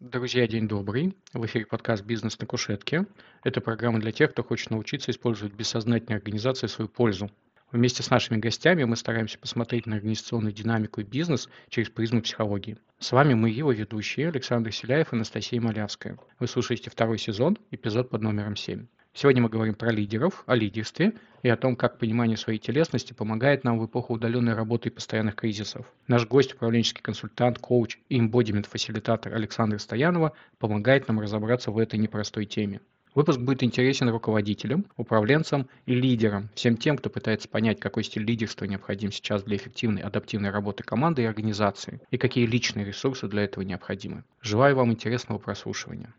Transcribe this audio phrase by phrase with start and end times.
[0.00, 1.16] Друзья, день добрый.
[1.32, 3.06] В эфире подкаст «Бизнес на кушетке».
[3.44, 7.30] Это программа для тех, кто хочет научиться использовать бессознательные организации в свою пользу.
[7.70, 12.76] Вместе с нашими гостями мы стараемся посмотреть на организационную динамику и бизнес через призму психологии.
[12.98, 16.18] С вами мы, его ведущие, Александр Селяев и Анастасия Малявская.
[16.40, 18.86] Вы слушаете второй сезон, эпизод под номером 7.
[19.16, 21.12] Сегодня мы говорим про лидеров, о лидерстве
[21.44, 25.36] и о том, как понимание своей телесности помогает нам в эпоху удаленной работы и постоянных
[25.36, 25.86] кризисов.
[26.08, 32.44] Наш гость, управленческий консультант, коуч и имбодимент-фасилитатор Александр Стоянова помогает нам разобраться в этой непростой
[32.44, 32.80] теме.
[33.14, 38.64] Выпуск будет интересен руководителям, управленцам и лидерам, всем тем, кто пытается понять, какой стиль лидерства
[38.64, 43.62] необходим сейчас для эффективной адаптивной работы команды и организации, и какие личные ресурсы для этого
[43.62, 44.24] необходимы.
[44.42, 46.12] Желаю вам интересного прослушивания.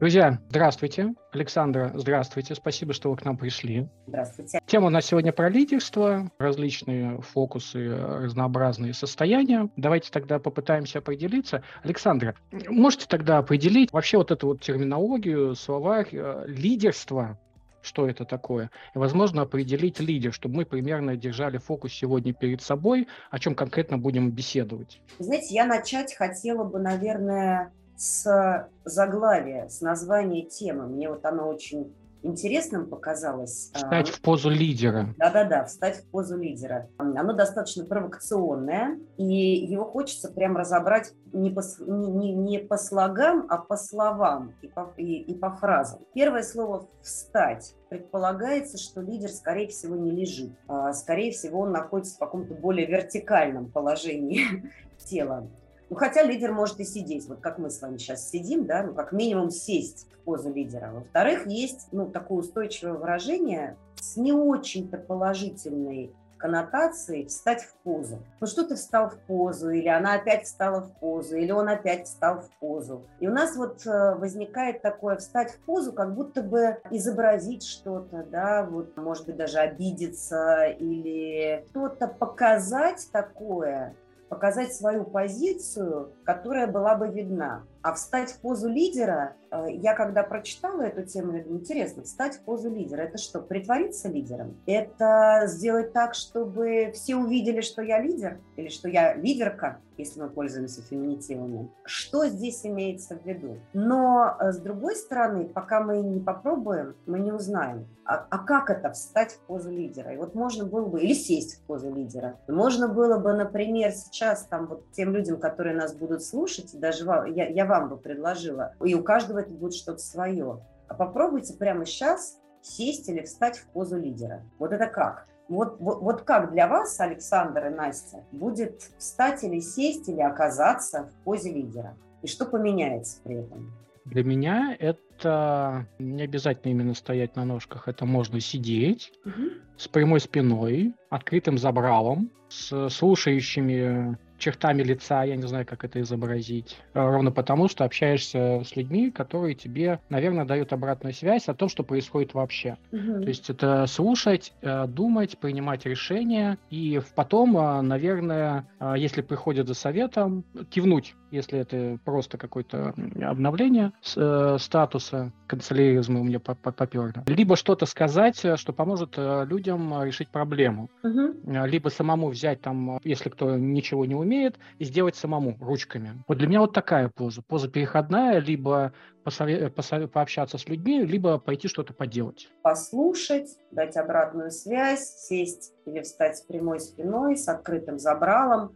[0.00, 1.12] Друзья, здравствуйте.
[1.30, 2.54] Александра, здравствуйте.
[2.54, 3.86] Спасибо, что вы к нам пришли.
[4.06, 4.58] Здравствуйте.
[4.64, 9.68] Тема у нас сегодня про лидерство, различные фокусы, разнообразные состояния.
[9.76, 11.62] Давайте тогда попытаемся определиться.
[11.82, 12.34] Александра,
[12.66, 17.38] можете тогда определить вообще вот эту вот терминологию, словарь э, лидерство,
[17.82, 23.06] что это такое, и, возможно, определить лидер, чтобы мы примерно держали фокус сегодня перед собой,
[23.30, 25.02] о чем конкретно будем беседовать.
[25.18, 27.70] Знаете, я начать хотела бы, наверное,
[28.00, 30.86] с заглавия, с названия темы.
[30.86, 33.70] Мне вот оно очень интересным показалось.
[33.74, 35.14] Встать в позу лидера.
[35.18, 36.88] Да-да-да, встать в позу лидера.
[36.96, 43.58] Оно достаточно провокационное, и его хочется прям разобрать не по, не, не по слогам, а
[43.58, 46.00] по словам и по, и, и по фразам.
[46.14, 50.52] Первое слово «встать» предполагается, что лидер, скорее всего, не лежит.
[50.68, 55.46] А, скорее всего, он находится в каком-то более вертикальном положении тела.
[55.90, 58.94] Ну, хотя лидер может и сидеть, вот как мы с вами сейчас сидим, да, ну,
[58.94, 60.92] как минимум сесть в позу лидера.
[60.92, 68.18] Во-вторых, есть, ну, такое устойчивое выражение с не очень-то положительной коннотацией встать в позу.
[68.40, 72.06] Ну что ты встал в позу, или она опять встала в позу, или он опять
[72.06, 73.04] встал в позу.
[73.20, 78.24] И у нас вот э, возникает такое встать в позу, как будто бы изобразить что-то,
[78.24, 83.94] да, вот может быть даже обидеться или что-то показать такое,
[84.30, 87.64] показать свою позицию, которая была бы видна.
[87.82, 92.36] А встать в позу лидера, э, я когда прочитала эту тему, я думаю, интересно, встать
[92.36, 94.60] в позу лидера, это что, притвориться лидером?
[94.66, 98.38] Это сделать так, чтобы все увидели, что я лидер?
[98.56, 101.70] Или что я лидерка, если мы пользуемся феминитивами?
[101.84, 103.58] Что здесь имеется в виду?
[103.72, 107.88] Но, э, с другой стороны, пока мы не попробуем, мы не узнаем.
[108.04, 110.12] А, а как это встать в позу лидера?
[110.12, 112.40] И вот можно было бы, или сесть в позу лидера.
[112.48, 117.48] Можно было бы, например, сейчас там вот тем людям, которые нас будут слушать, даже я,
[117.48, 120.60] я вам бы предложила, и у каждого это будет что-то свое.
[120.88, 124.42] А попробуйте прямо сейчас сесть или встать в позу лидера.
[124.58, 125.26] Вот это как?
[125.48, 131.04] Вот, вот, вот как для вас, Александр и Настя, будет встать или сесть или оказаться
[131.04, 131.96] в позе лидера?
[132.22, 133.72] И что поменяется при этом?
[134.04, 139.50] Для меня это не обязательно именно стоять на ножках, это можно сидеть угу.
[139.76, 146.76] с прямой спиной, открытым забралом, с слушающими чертами лица, я не знаю, как это изобразить.
[146.94, 151.68] Э, ровно потому, что общаешься с людьми, которые тебе, наверное, дают обратную связь о том,
[151.68, 152.78] что происходит вообще.
[152.90, 153.22] Угу.
[153.22, 159.74] То есть это слушать, э, думать, принимать решения и потом, э, наверное, если приходят за
[159.74, 167.12] советом, кивнуть, если это просто какое-то обновление статуса, канцеляризма у меня попер.
[167.26, 170.88] Либо что-то сказать, что поможет людям решить проблему.
[171.02, 171.66] Угу.
[171.66, 176.22] Либо самому взять там, если кто ничего не умеет, умеет, и сделать самому ручками.
[176.28, 177.42] Вот для меня вот такая поза.
[177.42, 178.92] Поза переходная, либо
[179.24, 182.48] посове- посове- пообщаться с людьми, либо пойти что-то поделать.
[182.62, 188.72] Послушать, дать обратную связь, сесть или встать с прямой спиной, с открытым забралом,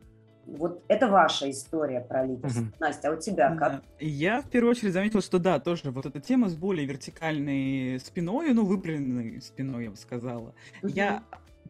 [0.47, 2.61] вот это ваша история про лидерство.
[2.61, 2.71] Угу.
[2.79, 3.83] Настя, а у тебя как?
[3.99, 8.53] Я в первую очередь заметила, что да, тоже вот эта тема с более вертикальной спиной,
[8.53, 10.55] ну, выпрямленной спиной, я бы сказала.
[10.83, 10.89] Угу.
[10.89, 11.23] Я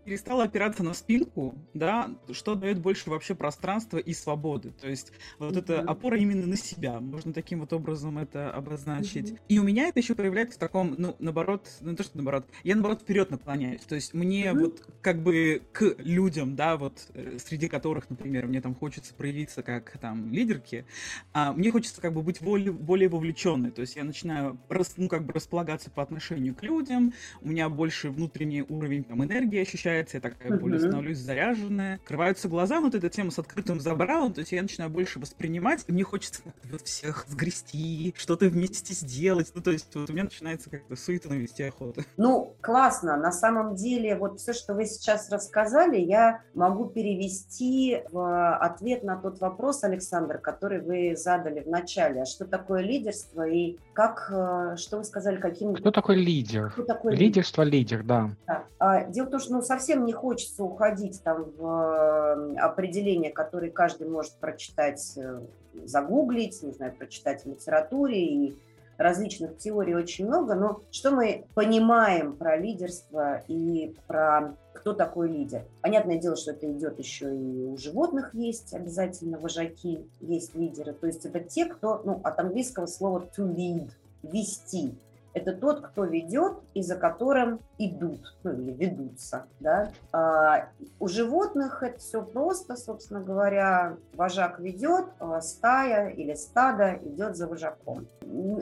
[0.05, 4.73] перестала опираться на спинку, да, что дает больше вообще пространства и свободы.
[4.81, 5.59] То есть вот mm-hmm.
[5.59, 9.31] эта опора именно на себя, можно таким вот образом это обозначить.
[9.31, 9.41] Mm-hmm.
[9.49, 12.75] И у меня это еще проявляется в таком, ну, наоборот, ну, то, что наоборот, я
[12.75, 13.83] наоборот вперед наклоняюсь.
[13.83, 14.59] То есть мне mm-hmm.
[14.59, 19.63] вот как бы к людям, да, вот э, среди которых, например, мне там хочется проявиться
[19.63, 20.85] как там лидерки,
[21.33, 23.71] а мне хочется как бы быть более, более вовлеченной.
[23.71, 27.69] То есть я начинаю, рас, ну, как бы располагаться по отношению к людям, у меня
[27.69, 31.97] больше внутренний уровень там энергии ощущается, появляется, я такая более становлюсь заряженная.
[31.97, 35.93] Открываются глаза, вот эта тема с открытым забралом, то есть я начинаю больше воспринимать, и
[35.93, 39.53] мне хочется вот всех сгрести, что-то вместе сделать.
[39.55, 42.03] Ну, то есть вот у меня начинается как-то суета навести охота.
[42.17, 43.17] Ну, классно.
[43.17, 49.17] На самом деле, вот все, что вы сейчас рассказали, я могу перевести в ответ на
[49.17, 52.23] тот вопрос, Александр, который вы задали в начале.
[52.23, 55.75] А что такое лидерство и как, э, что вы сказали, каким...
[55.75, 56.71] Кто такой лидер?
[56.71, 58.31] Кто такой Лидерство лидер, да.
[58.47, 58.65] да.
[58.79, 63.71] А, дело в том, что ну, совсем не хочется уходить там в э, определение, которое
[63.71, 65.41] каждый может прочитать, э,
[65.85, 68.57] загуглить, не знаю, прочитать в литературе и
[68.97, 75.63] различных теорий очень много, но что мы понимаем про лидерство и про кто такой лидер?
[75.81, 80.93] Понятное дело, что это идет еще и у животных есть обязательно вожаки, есть лидеры.
[80.93, 83.91] То есть это те, кто, ну, от английского слова to lead,
[84.23, 84.95] вести
[85.35, 89.47] это тот, кто ведет и за которым идут, ну или ведутся.
[89.59, 89.91] Да?
[90.13, 90.69] А
[91.01, 97.49] у животных это все просто, собственно говоря, вожак ведет, а стая или стадо идет за
[97.49, 98.07] вожаком.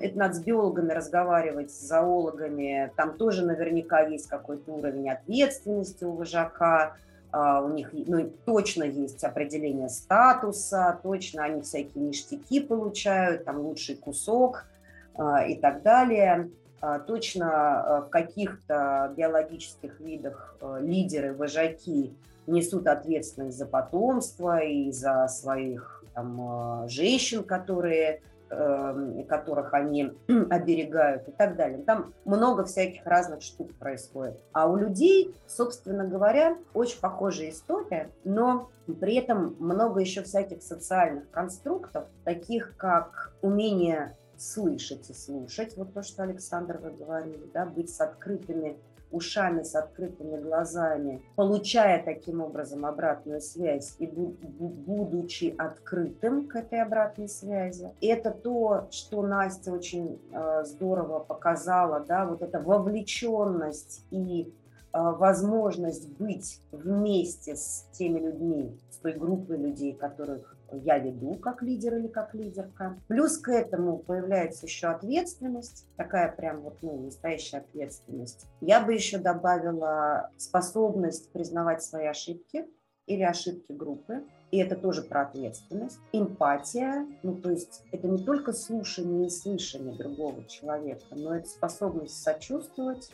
[0.01, 6.13] Это надо с биологами разговаривать, с зоологами, там тоже наверняка есть какой-то уровень ответственности у
[6.13, 6.97] вожака,
[7.35, 13.97] Uh, у них ну, точно есть определение статуса, точно они всякие ништяки получают, там лучший
[13.97, 14.67] кусок
[15.15, 16.51] uh, и так далее.
[16.83, 22.13] А, точно а, в каких-то биологических видах а, лидеры, вожаки
[22.49, 28.21] несут ответственность за потомство и за своих там, женщин, которые,
[28.51, 30.13] эм, которых они
[30.51, 31.79] оберегают и так далее.
[31.85, 34.43] Там много всяких разных штук происходит.
[34.53, 38.71] А у людей, собственно говоря, очень похожая история, но
[39.01, 46.03] при этом много еще всяких социальных конструктов, таких как умение слышать и слушать, вот то,
[46.03, 48.79] что Александр вы говорили, да, быть с открытыми
[49.13, 57.29] ушами, с открытыми глазами, получая таким образом обратную связь и будучи открытым к этой обратной
[57.29, 57.91] связи.
[58.01, 64.53] И это то, что Настя очень э, здорово показала, да, вот эта вовлеченность и
[64.93, 71.97] возможность быть вместе с теми людьми, с той группой людей, которых я веду как лидер
[71.97, 72.99] или как лидерка.
[73.09, 78.47] Плюс к этому появляется еще ответственность, такая прям вот, ну, настоящая ответственность.
[78.61, 82.67] Я бы еще добавила способность признавать свои ошибки
[83.07, 84.23] или ошибки группы.
[84.51, 85.99] И это тоже про ответственность.
[86.13, 92.23] Эмпатия, ну то есть это не только слушание и слышание другого человека, но это способность
[92.23, 93.11] сочувствовать,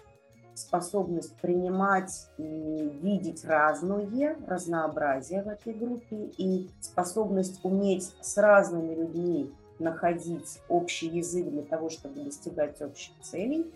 [0.61, 9.53] способность принимать и видеть разное, разнообразие в этой группе и способность уметь с разными людьми
[9.79, 13.67] находить общий язык для того, чтобы достигать общих целей.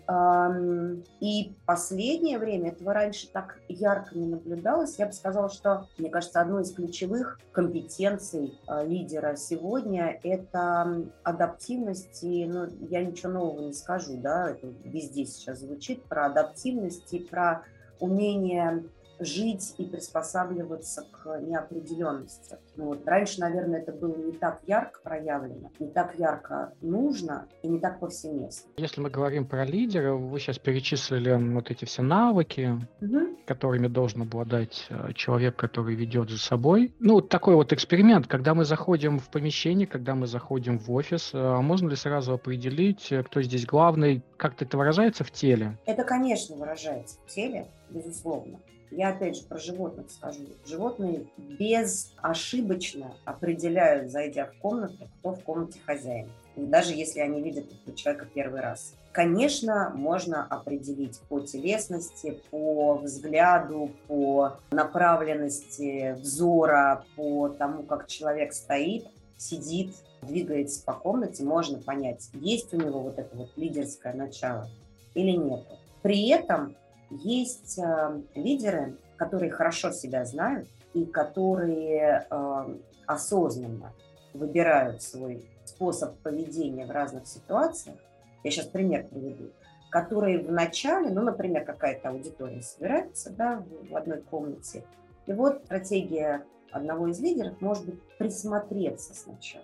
[1.19, 6.41] И последнее время, этого раньше так ярко не наблюдалось, я бы сказала, что, мне кажется,
[6.41, 13.73] одной из ключевых компетенций а, лидера сегодня– это адаптивность, и ну, я ничего нового не
[13.73, 17.63] скажу, да, это везде сейчас звучит, про адаптивность и про
[17.99, 18.83] умение
[19.19, 22.57] жить и приспосабливаться к неопределенности.
[22.75, 23.07] Ну, вот.
[23.07, 27.99] Раньше, наверное, это было не так ярко проявлено, не так ярко нужно и не так
[27.99, 28.71] повсеместно.
[28.77, 33.37] Если мы говорим про лидера, вы сейчас перечислили вот эти все навыки, угу.
[33.45, 36.93] которыми должен обладать э, человек, который ведет за собой.
[36.99, 41.61] Ну, такой вот эксперимент, когда мы заходим в помещение, когда мы заходим в офис, э,
[41.61, 45.77] можно ли сразу определить, э, кто здесь главный, как это выражается в теле?
[45.85, 48.59] Это, конечно, выражается в теле, безусловно.
[48.95, 50.41] Я опять же про животных скажу.
[50.65, 56.29] Животные безошибочно определяют, зайдя в комнату, кто в комнате хозяин.
[56.55, 58.93] И даже если они видят этого человека первый раз.
[59.11, 69.07] Конечно, можно определить по телесности, по взгляду, по направленности взора, по тому, как человек стоит,
[69.37, 74.69] сидит, двигается по комнате, можно понять, есть у него вот это вот лидерское начало
[75.15, 75.63] или нет.
[76.01, 76.75] При этом
[77.21, 83.93] есть э, лидеры, которые хорошо себя знают и которые э, осознанно
[84.33, 87.97] выбирают свой способ поведения в разных ситуациях.
[88.43, 89.51] Я сейчас пример приведу
[89.93, 94.83] которые в начале, ну, например, какая-то аудитория собирается да, в одной комнате,
[95.27, 99.63] и вот стратегия одного из лидеров может быть присмотреться сначала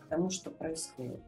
[0.00, 1.22] к тому, что происходит.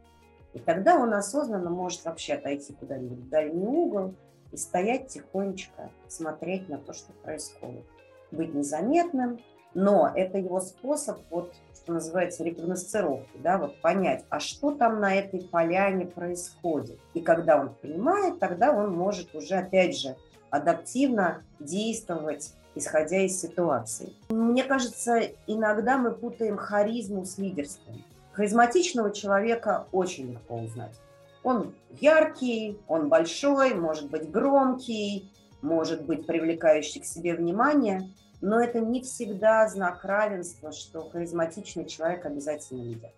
[0.52, 4.14] И тогда он осознанно может вообще отойти куда-нибудь в дальний угол
[4.52, 7.84] и стоять тихонечко, смотреть на то, что происходит.
[8.30, 9.40] Быть незаметным,
[9.74, 15.14] но это его способ, вот, что называется, рекогносцировки, да, вот понять, а что там на
[15.14, 16.98] этой поляне происходит.
[17.14, 20.16] И когда он понимает, тогда он может уже, опять же,
[20.50, 24.14] адаптивно действовать исходя из ситуации.
[24.30, 28.02] Мне кажется, иногда мы путаем харизму с лидерством.
[28.32, 30.98] Харизматичного человека очень легко узнать.
[31.42, 35.30] Он яркий, он большой, может быть громкий,
[35.60, 42.26] может быть привлекающий к себе внимание, но это не всегда знак равенства, что харизматичный человек
[42.26, 43.10] обязательно лидер.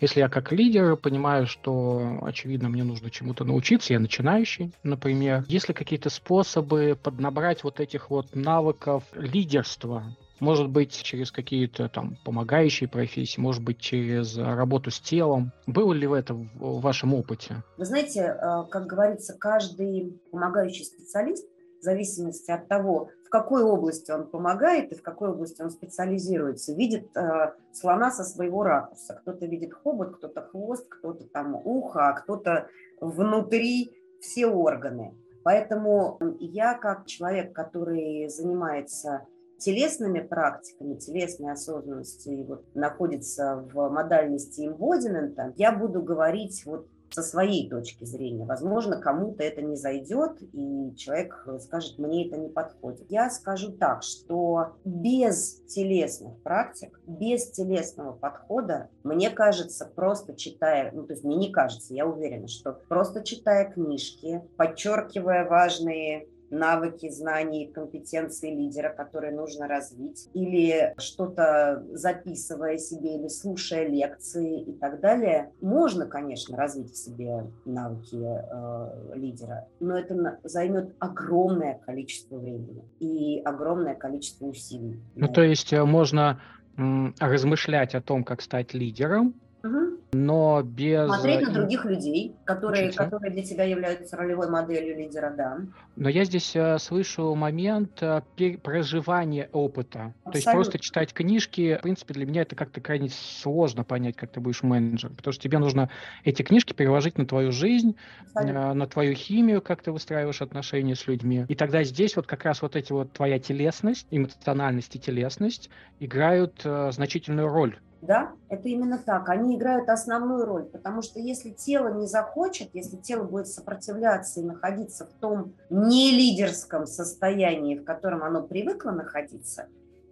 [0.00, 5.68] Если я как лидер понимаю, что, очевидно, мне нужно чему-то научиться, я начинающий, например, есть
[5.68, 10.04] ли какие-то способы поднабрать вот этих вот навыков лидерства,
[10.40, 15.52] может быть, через какие-то там помогающие профессии, может быть, через работу с телом.
[15.66, 17.62] Было ли в этом в вашем опыте?
[17.76, 21.48] Вы знаете, э, как говорится, каждый помогающий специалист
[21.80, 26.72] в зависимости от того, в какой области он помогает и в какой области он специализируется,
[26.72, 29.18] видит э, слона со своего ракурса.
[29.20, 32.68] Кто-то видит хобот, кто-то хвост, кто-то там ухо, а кто-то
[33.00, 35.14] внутри все органы.
[35.44, 39.26] Поэтому я как человек, который занимается
[39.58, 47.22] телесными практиками, телесной осознанности и вот находится в модальности имбодимента, я буду говорить вот со
[47.22, 48.44] своей точки зрения.
[48.44, 53.10] Возможно, кому-то это не зайдет, и человек скажет, мне это не подходит.
[53.10, 61.04] Я скажу так, что без телесных практик, без телесного подхода, мне кажется, просто читая, ну,
[61.04, 67.64] то есть мне не кажется, я уверена, что просто читая книжки, подчеркивая важные навыки, знания
[67.64, 75.00] и компетенции лидера, которые нужно развить, или что-то записывая себе, или слушая лекции и так
[75.00, 75.52] далее.
[75.60, 83.40] Можно, конечно, развить в себе навыки э, лидера, но это займет огромное количество времени и
[83.44, 85.00] огромное количество усилий.
[85.14, 86.40] Ну, то есть э, можно
[86.76, 89.97] размышлять о том, как стать лидером, Угу.
[90.12, 91.06] Но без...
[91.06, 95.58] Смотреть на других людей, которые, которые для тебя являются ролевой моделью лидера, да.
[95.96, 98.22] Но я здесь э, слышу момент э,
[98.62, 100.14] проживания опыта.
[100.24, 100.32] Абсолютно.
[100.32, 104.32] То есть просто читать книжки, в принципе, для меня это как-то крайне сложно понять, как
[104.32, 105.10] ты будешь менеджер.
[105.10, 105.90] Потому что тебе нужно
[106.24, 107.94] эти книжки переложить на твою жизнь,
[108.34, 111.44] э, на твою химию, как ты выстраиваешь отношения с людьми.
[111.48, 115.68] И тогда здесь вот как раз вот эти вот твоя телесность, эмоциональность и телесность
[116.00, 119.28] играют э, значительную роль да, это именно так.
[119.28, 124.44] Они играют основную роль, потому что если тело не захочет, если тело будет сопротивляться и
[124.44, 129.66] находиться в том нелидерском состоянии, в котором оно привыкло находиться,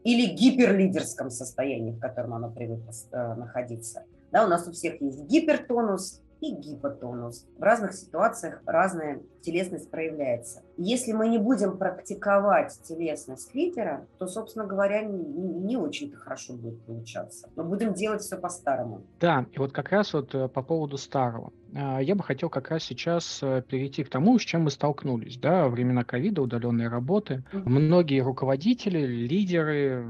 [0.04, 4.04] или гиперлидерском состоянии, в котором оно привыкло э, находиться.
[4.30, 7.46] Да, у нас у всех есть гипертонус, и гипотонус.
[7.56, 10.62] В разных ситуациях разная телесность проявляется.
[10.76, 16.82] Если мы не будем практиковать телесность лидера, то, собственно говоря, не, не очень-то хорошо будет
[16.84, 17.48] получаться.
[17.56, 19.02] Мы будем делать все по-старому.
[19.20, 21.52] Да, и вот как раз вот э, по поводу старого.
[21.74, 25.38] А, я бы хотел как раз сейчас э, перейти к тому, с чем мы столкнулись.
[25.38, 27.44] Да, времена ковида, удаленной работы.
[27.52, 30.06] Многие руководители, лидеры,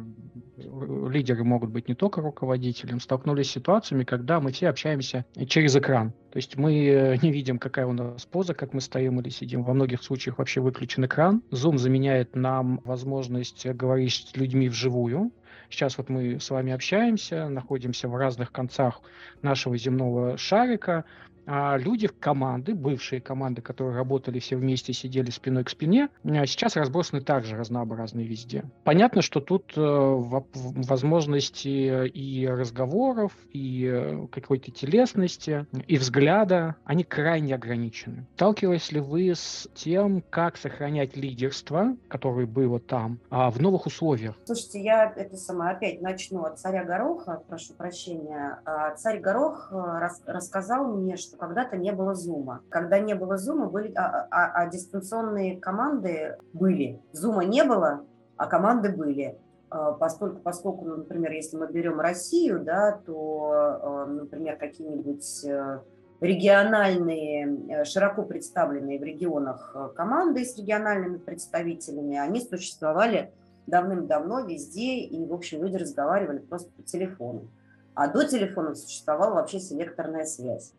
[0.57, 6.13] лидеры могут быть не только руководителем, столкнулись с ситуациями, когда мы все общаемся через экран.
[6.31, 9.63] То есть мы э, не видим, какая у нас поза, как мы стоим или сидим.
[9.63, 11.43] Во многих случаях вообще выключен экран.
[11.51, 15.33] Zoom заменяет нам возможность говорить с людьми вживую.
[15.69, 19.01] Сейчас вот мы с вами общаемся, находимся в разных концах
[19.43, 21.05] нашего земного шарика,
[21.47, 27.23] люди команды, бывшие команды, которые работали все вместе, сидели спиной к спине, а сейчас разбросаны
[27.23, 28.65] также разнообразные везде.
[28.85, 37.55] Понятно, что тут э, возможности и разговоров, и э, какой-то телесности, и взгляда, они крайне
[37.55, 38.27] ограничены.
[38.35, 44.35] Сталкивались ли вы с тем, как сохранять лидерство, которое было там, а, в новых условиях?
[44.45, 48.59] Слушайте, я это сама опять начну от царя Гороха, прошу прощения.
[48.65, 52.61] А, царь Горох э, рас, рассказал мне, что когда-то не было зума.
[52.69, 57.01] Когда не было зума, были, а, а, а дистанционные команды были.
[57.13, 58.05] Зума не было,
[58.37, 59.39] а команды были.
[59.71, 65.81] А, поскольку, поскольку, ну, например, если мы берем Россию, да, то, а, например, какие-нибудь э,
[66.21, 73.33] региональные, э, широко представленные в регионах э, команды с региональными представителями, они существовали
[73.67, 77.49] давным-давно везде, и, в общем, люди разговаривали просто по телефону.
[77.95, 80.73] А до телефона существовала вообще селекторная связь.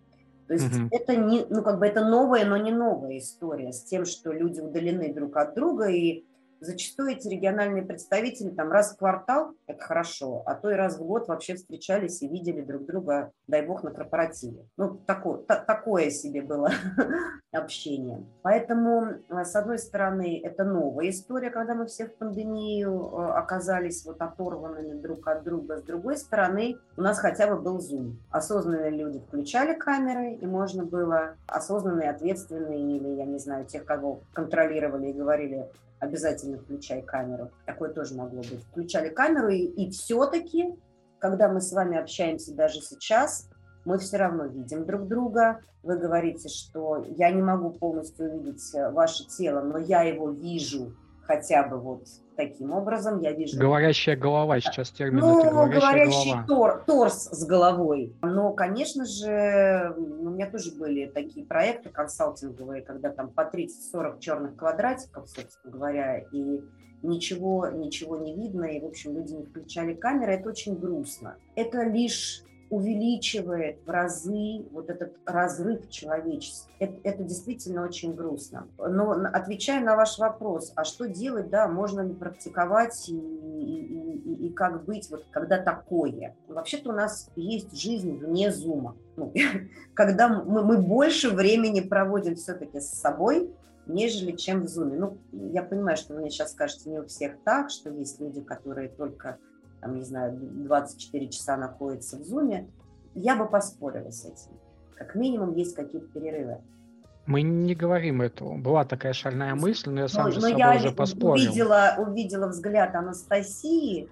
[0.48, 0.88] То есть угу.
[0.92, 4.62] это не, ну как бы это новая, но не новая история с тем, что люди
[4.62, 6.24] удалены друг от друга и
[6.60, 11.06] Зачастую эти региональные представители там раз в квартал– это хорошо, а то и раз в
[11.06, 14.66] год вообще встречались и видели друг друга, дай бог, на корпоративе.
[14.76, 16.72] Ну, такое, та, такое себе было
[17.52, 18.26] общение.
[18.42, 24.04] Поэтому, э, с одной стороны, это новая история, когда мы все в пандемию э, оказались
[24.06, 25.78] вот оторванными друг от друга.
[25.78, 28.16] С другой стороны, у нас хотя бы был Zoom.
[28.32, 34.22] Осознанные люди включали камеры, и можно было осознанные, ответственные или, я не знаю, тех, кого
[34.34, 37.52] контролировали и говорили, обязательно включай камеру.
[37.66, 38.64] Такое тоже могло быть.
[38.72, 40.76] Включали камеру, и, и все-таки,
[41.20, 43.50] когда мы с вами общаемся даже сейчас,
[43.86, 45.62] мы все равно видим друг друга.
[45.84, 50.94] Вы говорите, что я не могу полностью увидеть э, ваше тело, но я его вижу
[51.24, 52.04] хотя бы вот
[52.38, 53.20] таким образом.
[53.20, 53.60] Я вижу...
[53.60, 56.46] Говорящая голова, сейчас термин ну, это говорящая говорящий голова.
[56.48, 58.16] Тор, торс с головой.
[58.22, 64.56] Но, конечно же, у меня тоже были такие проекты консалтинговые, когда там по 30-40 черных
[64.56, 66.62] квадратиков, собственно говоря, и
[67.02, 71.36] ничего, ничего не видно, и, в общем, люди не включали камеры, это очень грустно.
[71.56, 76.72] Это лишь увеличивает в разы вот этот разрыв человечества.
[76.80, 78.68] Это, это действительно очень грустно.
[78.78, 84.48] Но отвечая на ваш вопрос, а что делать, да, можно ли практиковать и, и, и,
[84.48, 86.36] и как быть, вот когда такое?
[86.48, 88.96] Вообще-то у нас есть жизнь вне зума.
[89.16, 89.34] Ну,
[89.94, 93.50] когда мы, мы больше времени проводим все-таки с собой,
[93.88, 94.98] нежели чем в зуме.
[94.98, 98.42] Ну, я понимаю, что вы мне сейчас скажете, не у всех так, что есть люди,
[98.42, 99.38] которые только
[99.82, 102.70] там, не знаю, 24 часа находится в зуме,
[103.16, 104.52] я бы поспорила с этим.
[104.96, 106.58] Как минимум есть какие-то перерывы.
[107.26, 108.58] Мы не говорим этого.
[108.58, 111.46] Была такая шальная мысль, но я сам но, же с собой я уже поспорил.
[111.46, 114.10] Увидела, увидела взгляд Анастасии,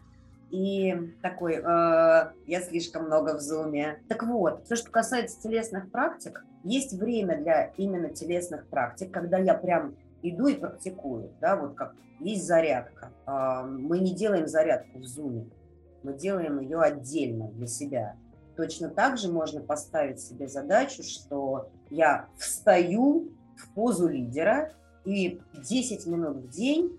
[0.52, 4.00] и такой, э, я слишком много в зуме.
[4.08, 9.54] Так вот, все, что касается телесных практик, есть время для именно телесных практик, когда я
[9.54, 9.96] прям
[10.30, 13.12] иду и практикую, да, вот как есть зарядка.
[13.26, 15.50] А, мы не делаем зарядку в зуме,
[16.04, 18.16] мы делаем ее отдельно для себя.
[18.56, 24.72] Точно так же можно поставить себе задачу, что я встаю в позу лидера
[25.04, 26.98] и 10 минут в день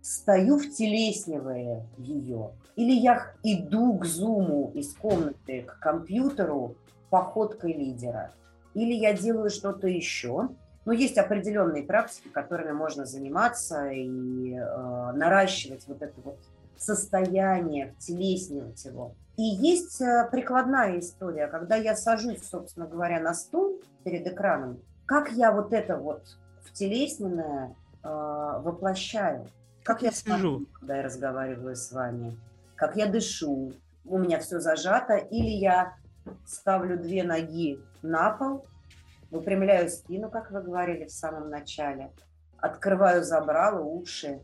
[0.00, 2.52] стою втелеснивая ее.
[2.76, 6.76] Или я иду к зуму из комнаты к компьютеру
[7.10, 8.32] походкой лидера.
[8.74, 10.50] Или я делаю что-то еще,
[10.86, 16.38] но есть определенные практики, которыми можно заниматься и э, наращивать вот это вот
[16.78, 19.14] состояние, втелеснивать его.
[19.36, 25.32] И есть э, прикладная история, когда я сажусь, собственно говоря, на стул перед экраном, как
[25.32, 26.22] я вот это вот
[26.64, 27.74] втелесненное
[28.04, 29.48] э, воплощаю,
[29.82, 32.38] как я сижу, когда я разговариваю с вами,
[32.76, 33.72] как я дышу,
[34.04, 35.96] у меня все зажато, или я
[36.46, 38.66] ставлю две ноги на пол,
[39.30, 42.12] Выпрямляю спину, как вы говорили в самом начале.
[42.58, 44.40] Открываю забрало, уши.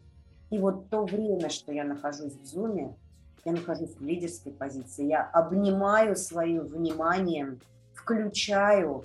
[0.50, 2.96] И вот то время, что я нахожусь в зуме,
[3.44, 5.06] я нахожусь в лидерской позиции.
[5.06, 7.60] Я обнимаю своим вниманием,
[7.94, 9.04] включаю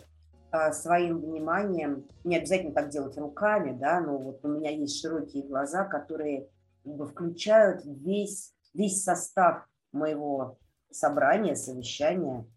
[0.51, 5.43] э, своим вниманием, не обязательно так делать руками, да, но вот у меня есть широкие
[5.43, 6.49] глаза, которые
[6.83, 10.57] как бы, включают весь, весь состав моего
[10.91, 12.45] собрания, совещания–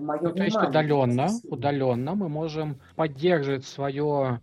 [0.00, 4.40] мое ну, То есть удаленно, удаленно мы можем поддерживать свое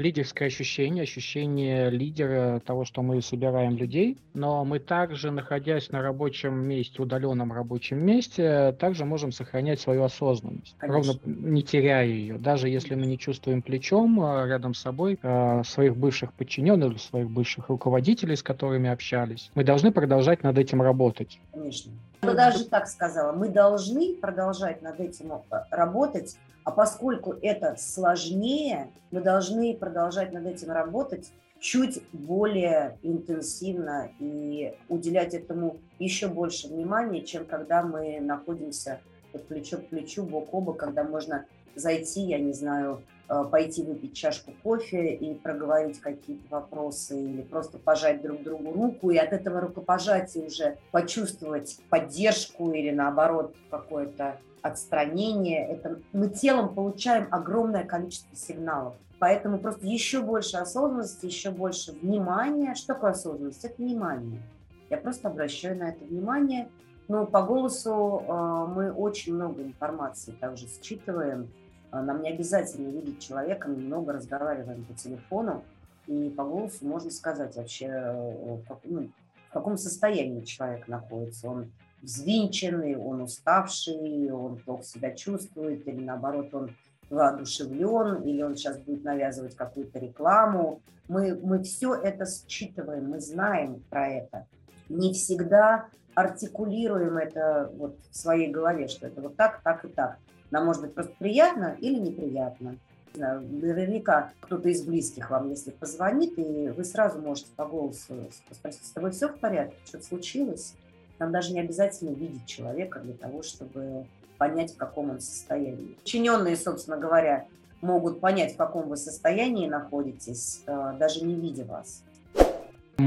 [0.00, 6.54] лидерское ощущение, ощущение лидера того, что мы собираем людей, но мы также, находясь на рабочем
[6.54, 11.12] месте, удаленном рабочем месте, также можем сохранять свою осознанность, Конечно.
[11.12, 15.62] ровно не теряя ее, даже если мы не чувствуем плечом а, рядом с собой а,
[15.64, 19.50] своих бывших подчиненных, своих бывших руководителей, с которыми общались.
[19.54, 21.38] Мы должны продолжать над этим работать.
[21.52, 21.92] Конечно.
[22.22, 28.90] Я даже так сказала, мы должны продолжать над этим э, работать, а поскольку это сложнее,
[29.10, 37.22] мы должны продолжать над этим работать чуть более интенсивно и уделять этому еще больше внимания,
[37.22, 39.00] чем когда мы находимся
[39.38, 44.12] плечо к плечу, бок о бок, когда можно зайти, я не знаю, Э, пойти выпить
[44.12, 49.60] чашку кофе и проговорить какие-то вопросы или просто пожать друг другу руку и от этого
[49.60, 55.64] рукопожатия уже почувствовать поддержку или наоборот какое-то отстранение.
[55.64, 58.94] Это мы телом получаем огромное количество сигналов.
[59.20, 62.74] Поэтому просто еще больше осознанности, еще больше внимания.
[62.74, 63.64] Что такое осознанность?
[63.64, 64.42] Это внимание.
[64.88, 66.68] Я просто обращаю на это внимание.
[67.10, 71.48] Но по голосу э, мы очень много информации также считываем
[71.90, 75.64] а, нам не обязательно видеть человека, мы много разговариваем по телефону,
[76.06, 79.10] и по голосу можно сказать вообще, э, ну,
[79.48, 81.48] в каком состоянии человек находится.
[81.48, 86.70] Он взвинченный, он уставший, он плохо себя чувствует, или наоборот, он
[87.10, 90.80] воодушевлен, или он сейчас будет навязывать какую-то рекламу.
[91.08, 94.46] Мы, мы все это считываем, мы знаем про это.
[94.88, 100.18] Не всегда артикулируем это вот в своей голове, что это вот так, так и так.
[100.50, 102.76] Нам может быть просто приятно или неприятно.
[103.14, 108.92] Наверняка кто-то из близких вам, если позвонит, и вы сразу можете по голосу спросить, с
[108.92, 110.74] тобой все в порядке, что-то случилось?
[111.18, 114.06] Нам даже не обязательно видеть человека для того, чтобы
[114.38, 115.94] понять, в каком он состоянии.
[115.94, 117.46] Подчиненные, собственно говоря,
[117.82, 122.02] могут понять, в каком вы состоянии находитесь, э, даже не видя вас.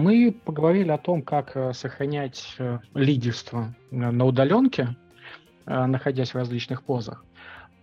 [0.04, 4.98] Мы поговорили о том, как э, сохранять э, лидерство на удаленке,
[5.66, 7.24] находясь в различных позах.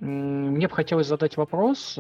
[0.01, 1.99] Мне бы хотелось задать вопрос,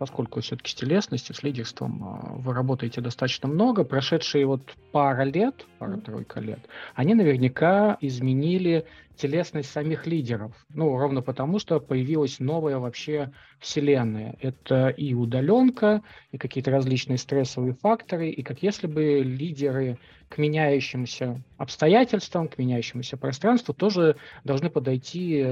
[0.00, 5.66] поскольку все-таки с телесностью, с лидерством а, вы работаете достаточно много, прошедшие вот пара лет,
[5.78, 6.60] пара-тройка лет,
[6.94, 8.86] они наверняка изменили
[9.16, 10.54] телесность самих лидеров.
[10.70, 14.38] Ну, ровно потому, что появилась новая вообще вселенная.
[14.40, 16.00] Это и удаленка,
[16.32, 19.98] и какие-то различные стрессовые факторы, и как если бы лидеры
[20.30, 25.44] к меняющимся обстоятельствам, к меняющемуся пространству тоже должны подойти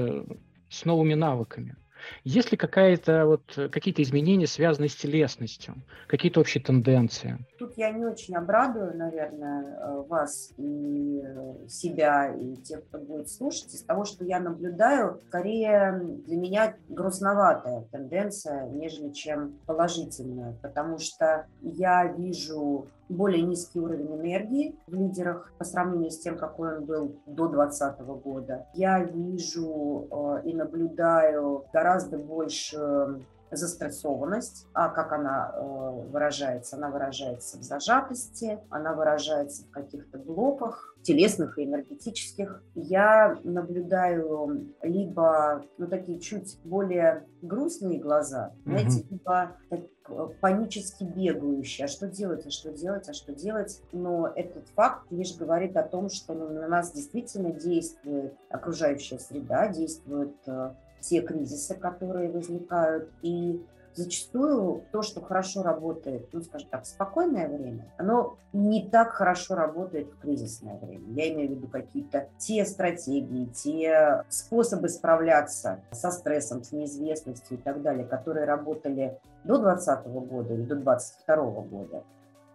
[0.69, 1.75] с новыми навыками.
[2.23, 5.75] Есть ли какая-то вот какие-то изменения, связанные с телесностью,
[6.07, 7.37] какие-то общие тенденции?
[7.57, 13.29] Тут я не очень обрадую, наверное, э, вас и э, себя, и тех, кто будет
[13.29, 20.97] слушать, из того, что я наблюдаю, скорее для меня грустноватая тенденция, нежели чем положительная, потому
[20.97, 26.85] что я вижу более низкий уровень энергии в лидерах по сравнению с тем, какой он
[26.85, 28.67] был до 2020 года.
[28.73, 34.67] Я вижу э, и наблюдаю гораздо больше застрессованность.
[34.73, 36.75] А как она э, выражается?
[36.75, 42.61] Она выражается в зажатости, она выражается в каких-то блоках телесных и энергетических.
[42.75, 48.69] Я наблюдаю либо ну, такие чуть более грустные глаза, mm-hmm.
[48.69, 51.85] знаете, либо так, э, панически бегающие.
[51.85, 53.81] А что делать, а что делать, а что делать?
[53.91, 59.67] Но этот факт лишь говорит о том, что ну, на нас действительно действует окружающая среда,
[59.69, 63.09] действует э, те кризисы, которые возникают.
[63.21, 69.11] И зачастую то, что хорошо работает, ну, скажем так, в спокойное время, оно не так
[69.11, 71.11] хорошо работает в кризисное время.
[71.13, 77.61] Я имею в виду какие-то те стратегии, те способы справляться со стрессом, с неизвестностью и
[77.61, 82.03] так далее, которые работали до 2020 года или до 2022 года,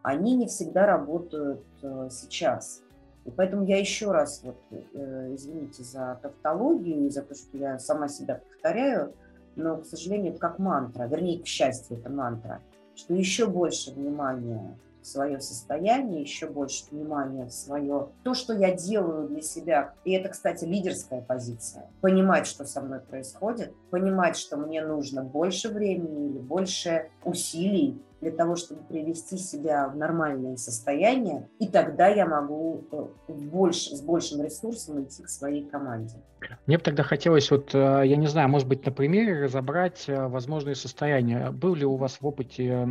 [0.02, 2.83] они не всегда работают э, сейчас.
[3.24, 7.78] И поэтому я еще раз, вот, э, извините за тавтологию и за то, что я
[7.78, 9.14] сама себя повторяю,
[9.56, 12.60] но, к сожалению, это как мантра, вернее, к счастью, это мантра,
[12.94, 18.74] что еще больше внимания в свое состояние, еще больше внимания в свое то, что я
[18.74, 19.94] делаю для себя.
[20.04, 21.90] И это, кстати, лидерская позиция.
[22.00, 28.32] Понимать, что со мной происходит, понимать, что мне нужно больше времени или больше усилий для
[28.32, 34.42] того, чтобы привести себя в нормальное состояние, и тогда я могу э, больше, с большим
[34.42, 36.16] ресурсом идти к своей команде.
[36.66, 40.26] Мне бы тогда хотелось, вот, э, я не знаю, может быть, на примере разобрать э,
[40.26, 41.50] возможные состояния.
[41.50, 42.88] Был ли у вас в опыте,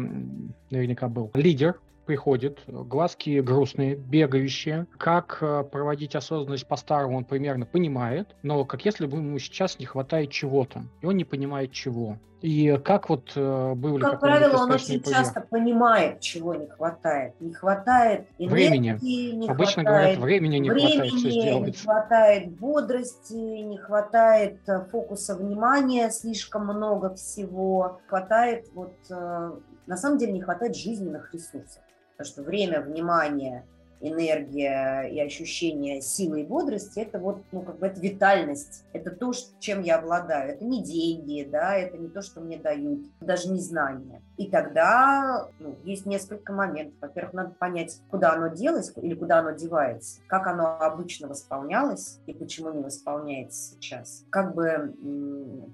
[0.70, 4.88] наверняка был, лидер, приходит, глазки грустные, бегающие.
[4.98, 9.86] Как э, проводить осознанность по-старому он примерно понимает, но как если бы ему сейчас не
[9.86, 12.18] хватает чего-то, и он не понимает чего.
[12.42, 15.18] И как вот э, был Как правило, он очень позор?
[15.18, 17.40] часто понимает, чего не хватает.
[17.40, 18.98] Не хватает энергии, времени.
[19.36, 21.68] Не Обычно хватает говорят, времени не времени, хватает все сделать.
[21.68, 28.02] Не хватает бодрости, не хватает э, фокуса внимания, слишком много всего.
[28.10, 31.82] Хватает вот на самом деле не хватает жизненных ресурсов.
[32.14, 33.64] Потому что время, внимание,
[34.04, 39.32] энергия и ощущение силы и бодрости, это вот, ну, как бы это витальность, это то,
[39.60, 40.52] чем я обладаю.
[40.52, 44.22] Это не деньги, да, это не то, что мне дают, даже не знания.
[44.38, 46.96] И тогда ну, есть несколько моментов.
[47.02, 52.34] Во-первых, надо понять, куда оно делось или куда оно девается, как оно обычно восполнялось и
[52.34, 54.26] почему не восполняется сейчас.
[54.30, 54.94] Как бы,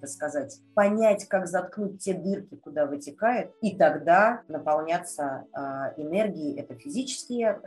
[0.01, 5.59] так сказать, понять, как заткнуть те дырки, куда вытекает, и тогда наполняться э,
[5.97, 6.59] энергией.
[6.59, 7.59] Это физические,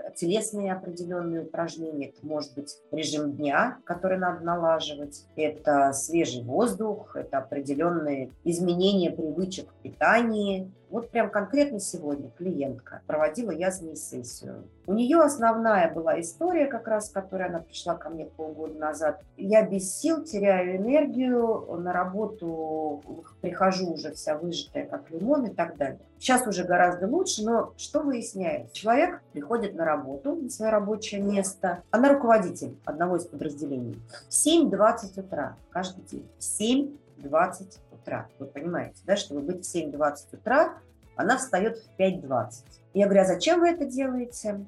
[0.52, 7.38] телесные определенные упражнения, это может быть режим дня, который надо налаживать, это свежий воздух, это
[7.38, 14.64] определенные изменения привычек в питании, вот прям конкретно сегодня клиентка проводила я с ней сессию.
[14.86, 19.22] У нее основная была история, как раз, которая она пришла ко мне полгода назад.
[19.38, 23.02] Я без сил теряю энергию, на работу
[23.40, 26.00] прихожу уже вся выжатая, как лимон и так далее.
[26.18, 28.74] Сейчас уже гораздо лучше, но что выясняется?
[28.74, 31.82] Человек приходит на работу, на свое рабочее место.
[31.90, 33.98] Она руководитель одного из подразделений.
[34.28, 36.28] В 7.20 утра каждый день.
[36.38, 38.28] В 7.20 утра.
[38.38, 40.74] Вы понимаете, да, чтобы быть в 7.20 утра,
[41.16, 42.50] она встает в 5.20.
[42.94, 44.64] Я говорю, а зачем вы это делаете?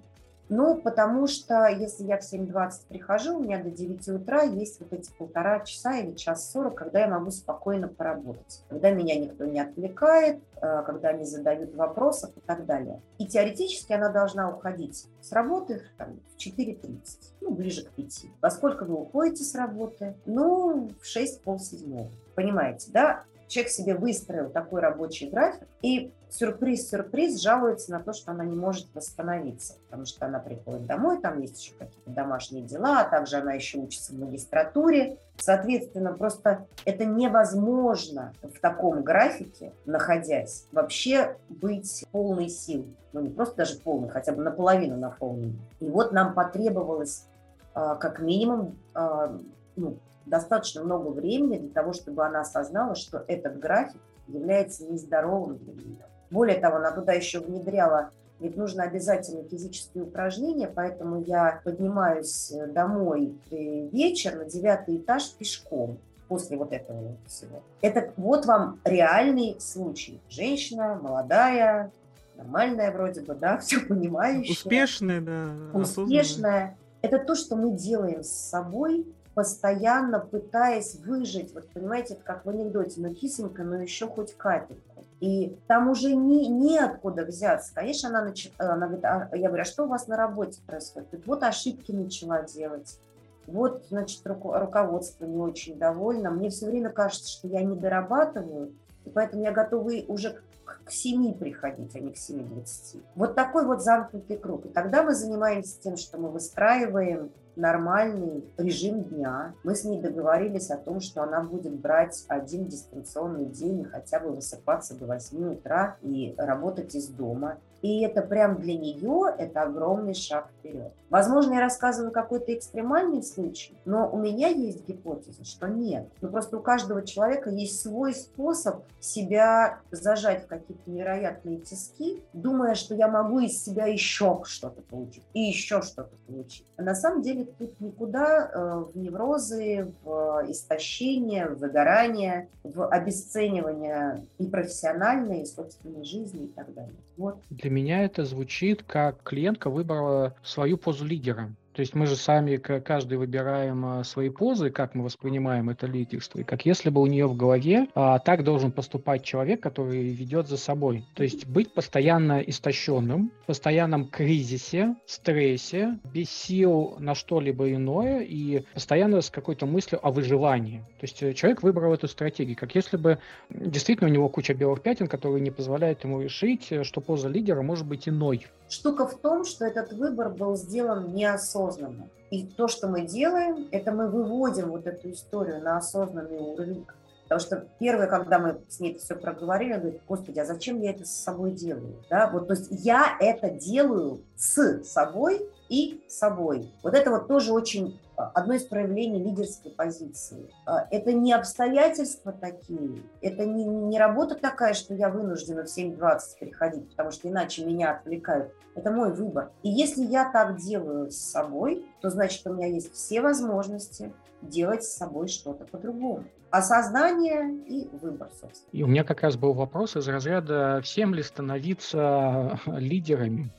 [0.56, 4.92] Ну, потому что если я в 7.20 прихожу, у меня до 9 утра есть вот
[4.92, 9.58] эти полтора часа или час сорок, когда я могу спокойно поработать, когда меня никто не
[9.58, 13.02] отвлекает, э, когда не задают вопросов и так далее.
[13.18, 16.98] И теоретически она должна уходить с работы там, в 4.30,
[17.40, 18.26] ну, ближе к 5.
[18.40, 20.14] Поскольку вы уходите с работы?
[20.24, 22.10] Ну, в 6 полседьмого.
[22.36, 23.24] Понимаете, да?
[23.54, 28.92] Человек себе выстроил такой рабочий график, и сюрприз-сюрприз жалуется на то, что она не может
[28.94, 33.52] восстановиться, потому что она приходит домой, там есть еще какие-то домашние дела, а также она
[33.52, 35.18] еще учится в магистратуре.
[35.38, 42.84] Соответственно, просто это невозможно в таком графике, находясь, вообще быть полной сил.
[43.12, 45.60] Ну, не просто даже полной, хотя бы наполовину наполненной.
[45.78, 47.26] И вот нам потребовалось
[47.72, 49.38] а, как минимум а,
[49.76, 55.72] ну, достаточно много времени для того, чтобы она осознала, что этот график является нездоровым для
[55.74, 56.06] нее.
[56.30, 58.10] Более того, она туда еще внедряла
[58.40, 66.56] ведь нужно обязательно физические упражнения, поэтому я поднимаюсь домой вечер на девятый этаж пешком после
[66.56, 67.62] вот этого всего.
[67.80, 70.20] Это вот вам реальный случай.
[70.28, 71.92] Женщина, молодая,
[72.36, 74.52] нормальная вроде бы, да, все понимающая.
[74.52, 75.54] Успешная, да.
[75.72, 76.76] Успешная.
[77.02, 81.52] Это то, что мы делаем с собой, постоянно пытаясь выжить.
[81.54, 85.04] Вот понимаете, как в анекдоте, ну кисонька, но еще хоть капельку.
[85.20, 87.74] И там уже не, неоткуда взяться.
[87.74, 88.50] Конечно, она, нач...
[88.58, 91.08] она говорит, а, я говорю, а что у вас на работе происходит?
[91.10, 92.98] Говорит, вот ошибки начала делать.
[93.46, 96.30] Вот, значит, руководство не очень довольно.
[96.30, 101.34] Мне все время кажется, что я не дорабатываю, и поэтому я готова уже к 7
[101.34, 103.02] приходить, а не к 7.20.
[103.14, 104.66] Вот такой вот замкнутый круг.
[104.66, 109.54] И тогда мы занимаемся тем, что мы выстраиваем нормальный режим дня.
[109.64, 114.20] Мы с ней договорились о том, что она будет брать один дистанционный день и хотя
[114.20, 117.58] бы высыпаться до 8 утра и работать из дома.
[117.84, 120.90] И это прям для нее это огромный шаг вперед.
[121.10, 126.08] Возможно, я рассказываю какой-то экстремальный случай, но у меня есть гипотеза, что нет.
[126.22, 132.74] Ну просто у каждого человека есть свой способ себя зажать в какие-то невероятные тиски, думая,
[132.74, 136.66] что я могу из себя еще что-то получить и еще что-то получить.
[136.78, 144.26] А на самом деле тут никуда э, в неврозы, в истощение, в выгорание, в обесценивание
[144.38, 146.96] и профессиональной, и собственной жизни и так далее.
[147.16, 147.38] Вот.
[147.50, 151.54] Для меня это звучит как клиентка выбрала свою позу лидера.
[151.74, 156.38] То есть мы же сами каждый выбираем а, свои позы, как мы воспринимаем это лидерство.
[156.38, 160.46] И как если бы у нее в голове а, так должен поступать человек, который ведет
[160.46, 161.04] за собой.
[161.14, 168.64] То есть быть постоянно истощенным, в постоянном кризисе, стрессе, без сил на что-либо иное и
[168.72, 170.78] постоянно с какой-то мыслью о выживании.
[171.00, 173.18] То есть э, человек выбрал эту стратегию, как если бы
[173.50, 177.62] действительно у него куча белых пятен, которые не позволяют ему решить, э, что поза лидера
[177.62, 178.46] может быть иной.
[178.74, 182.08] Штука в том, что этот выбор был сделан неосознанно.
[182.30, 186.84] И то, что мы делаем, это мы выводим вот эту историю на осознанный уровень.
[187.22, 190.80] Потому что первое, когда мы с ней это все проговорили, она говорит, господи, а зачем
[190.80, 192.02] я это с собой делаю?
[192.10, 192.28] Да?
[192.30, 196.68] Вот, то есть я это делаю с собой и собой.
[196.82, 200.50] Вот это вот тоже очень одно из проявлений лидерской позиции.
[200.66, 206.20] А, это не обстоятельства такие, это не, не работа такая, что я вынуждена в 7.20
[206.40, 208.52] приходить, потому что иначе меня отвлекают.
[208.74, 209.50] Это мой выбор.
[209.62, 214.84] И если я так делаю с собой, то значит у меня есть все возможности делать
[214.84, 216.24] с собой что-то по-другому.
[216.50, 218.70] Осознание и выбор, собственно.
[218.72, 223.50] И у меня как раз был вопрос из разряда, всем ли становиться лидерами?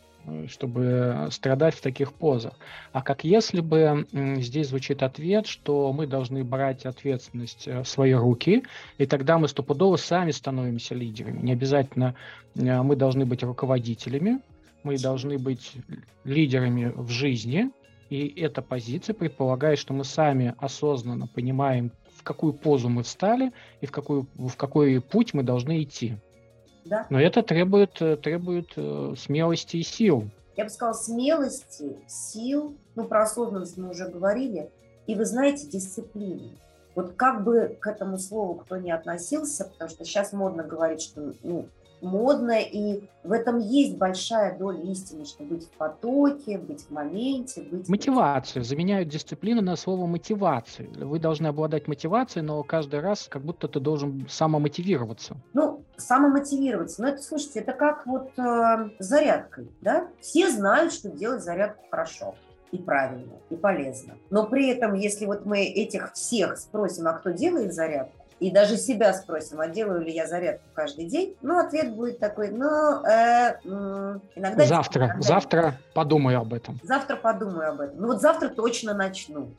[0.48, 2.54] Чтобы страдать в таких позах.
[2.92, 8.14] А как если бы здесь звучит ответ, что мы должны брать ответственность э, в свои
[8.14, 8.64] руки,
[8.98, 11.42] и тогда мы стопудово сами становимся лидерами.
[11.42, 12.16] Не обязательно
[12.56, 14.40] э, мы должны быть руководителями,
[14.84, 15.74] мы должны быть
[16.24, 17.72] лидерами в жизни,
[18.10, 23.86] и эта позиция предполагает, что мы сами осознанно понимаем, в какую позу мы встали и
[23.86, 26.18] в, какую, в какой путь мы должны идти.
[26.86, 27.08] Да.
[27.10, 30.30] Но это требует, э, требует э, смелости и сил.
[30.56, 34.70] Я бы сказала, смелости, сил, ну, про осознанность мы уже говорили,
[35.08, 36.52] и, вы знаете, дисциплины.
[36.94, 41.34] Вот как бы к этому слову кто ни относился, потому что сейчас модно говорить, что
[41.44, 41.68] ну,
[42.02, 47.62] модно, и в этом есть большая доля истины, что быть в потоке, быть в моменте,
[47.64, 47.90] быть...
[47.90, 48.64] Мотивацию.
[48.64, 50.90] Заменяют дисциплину на слово мотивации.
[50.96, 55.36] Вы должны обладать мотивацией, но каждый раз как будто ты должен самомотивироваться.
[55.54, 57.02] Ну, самомотивироваться.
[57.02, 60.08] Но это, слушайте, это как вот э, зарядкой, да?
[60.20, 62.36] Все знают, что делать зарядку хорошо
[62.72, 64.18] и правильно, и полезно.
[64.30, 68.78] Но при этом, если вот мы этих всех спросим, а кто делает зарядку, и даже
[68.78, 73.60] себя спросим, а делаю ли я зарядку каждый день, ну, ответ будет такой, ну, э,
[74.36, 74.66] иногда...
[74.66, 75.22] Завтра, иногда...
[75.22, 76.80] завтра подумаю об этом.
[76.84, 77.98] Завтра подумаю об этом.
[77.98, 79.52] Ну, вот завтра точно начну.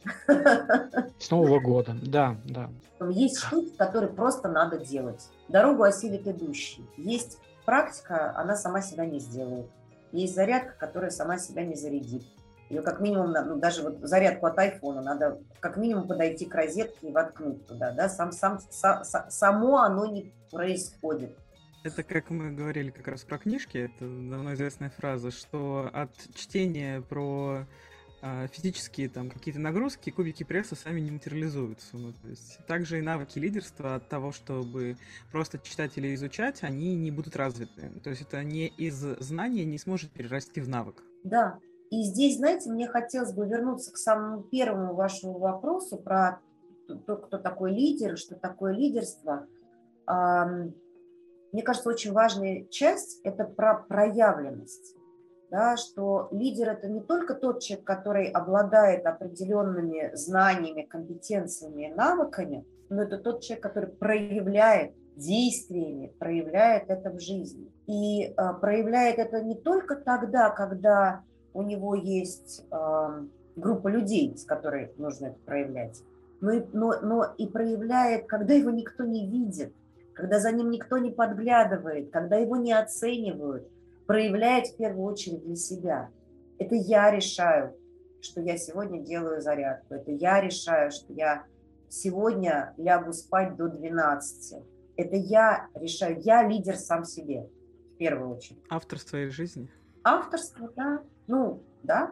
[1.18, 2.68] С Нового года, да, да.
[3.08, 5.28] Есть штуки, которые просто надо делать.
[5.48, 6.84] Дорогу осилит идущий.
[6.96, 9.66] Есть практика, она сама себя не сделает.
[10.12, 12.24] Есть зарядка, которая сама себя не зарядит.
[12.68, 17.08] Ее как минимум, ну, даже вот зарядку от айфона надо как минимум подойти к розетке
[17.08, 21.36] и воткнуть туда, да, сам, сам, са, са, само оно не происходит.
[21.84, 27.00] Это как мы говорили как раз про книжки, это давно известная фраза, что от чтения
[27.00, 27.66] про
[28.22, 31.96] а, физические там какие-то нагрузки, кубики пресса сами не материализуются.
[31.96, 34.96] Ну, то есть, также и навыки лидерства от того, чтобы
[35.30, 37.92] просто читать или изучать, они не будут развиты.
[38.02, 41.04] То есть это не из знания не сможет перерасти в навык.
[41.22, 46.40] Да, и здесь, знаете, мне хотелось бы вернуться к самому первому вашему вопросу про
[46.86, 49.46] то, кто такой лидер, что такое лидерство.
[50.06, 54.94] Мне кажется, очень важная часть– это про проявленность.
[55.48, 63.02] Да, что лидер– это не только тот человек, который обладает определенными знаниями, компетенциями, навыками, но
[63.02, 67.72] это тот человек, который проявляет действиями, проявляет это в жизни.
[67.86, 71.22] И а, проявляет это не только тогда, когда
[71.56, 73.24] у него есть э,
[73.56, 76.02] группа людей, с которой нужно это проявлять,
[76.42, 79.72] но и, но, но и проявляет, когда его никто не видит,
[80.12, 83.66] когда за ним никто не подглядывает, когда его не оценивают,
[84.06, 86.10] проявляет в первую очередь для себя.
[86.58, 87.74] Это я решаю,
[88.20, 91.44] что я сегодня делаю зарядку, это я решаю, что я
[91.88, 94.62] сегодня лягу спать до 12.
[94.96, 97.48] Это я решаю, я лидер сам себе,
[97.94, 98.62] в первую очередь.
[98.68, 99.70] Автор своей жизни.
[100.04, 101.02] Авторство, да.
[101.26, 101.45] Ну,
[101.86, 102.10] да,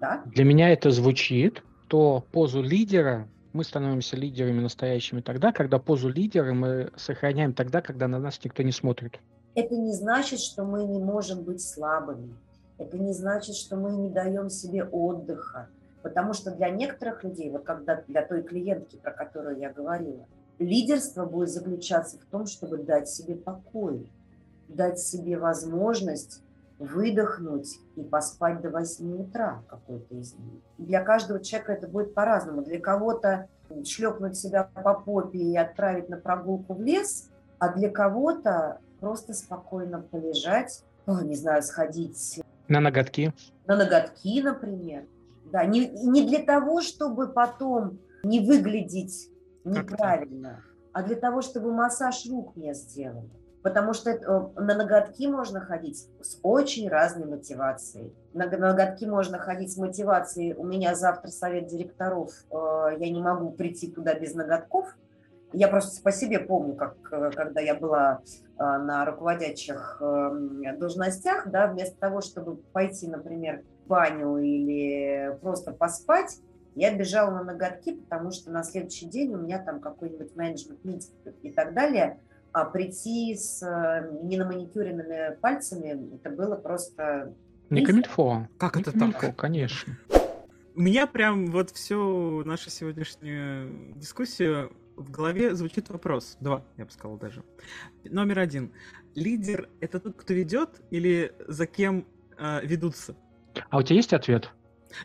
[0.00, 0.22] да.
[0.26, 6.52] Для меня это звучит, то позу лидера мы становимся лидерами настоящими тогда, когда позу лидера
[6.52, 9.20] мы сохраняем тогда, когда на нас никто не смотрит.
[9.54, 12.34] Это не значит, что мы не можем быть слабыми.
[12.78, 15.68] Это не значит, что мы не даем себе отдыха.
[16.02, 20.26] Потому что для некоторых людей, вот когда для той клиентки, про которую я говорила,
[20.58, 24.08] лидерство будет заключаться в том, чтобы дать себе покой,
[24.68, 26.42] дать себе возможность
[26.82, 30.60] выдохнуть и поспать до 8 утра какой-то из них.
[30.78, 32.62] Для каждого человека это будет по-разному.
[32.62, 33.48] Для кого-то
[33.84, 40.00] шлепнуть себя по попе и отправить на прогулку в лес, а для кого-то просто спокойно
[40.00, 42.40] полежать, ну, не знаю, сходить...
[42.68, 43.32] На ноготки.
[43.66, 45.04] На ноготки, например.
[45.50, 49.28] Да, не, не для того, чтобы потом не выглядеть
[49.64, 53.30] неправильно, а для того, чтобы массаж рук мне сделали
[53.62, 58.12] потому что э, на ноготки можно ходить с очень разной мотивацией.
[58.34, 63.52] На ноготки можно ходить с мотивацией «у меня завтра совет директоров, э, я не могу
[63.52, 64.96] прийти туда без ноготков».
[65.54, 68.20] Я просто по себе помню, как э, когда я была
[68.58, 70.00] на руководящих
[70.78, 76.38] должностях, да, вместо того, чтобы пойти, например, в баню или просто поспать,
[76.76, 81.34] я бежала на ноготки, потому что на следующий день у меня там какой-нибудь менеджмент митинг
[81.42, 82.20] и так далее–
[82.52, 87.34] а прийти с э, не на маникюренными пальцами, это было просто...
[87.70, 88.48] Не камильфо.
[88.58, 89.36] Как это так?
[89.36, 89.96] Конечно.
[90.74, 96.36] У меня прям вот всю нашу сегодняшнюю дискуссию в голове звучит вопрос.
[96.40, 97.42] Два, я бы сказал даже.
[98.04, 98.72] Номер один.
[99.14, 102.06] Лидер— это тот, кто ведет или за кем
[102.38, 103.16] э, ведутся?
[103.70, 104.50] А у тебя есть ответ?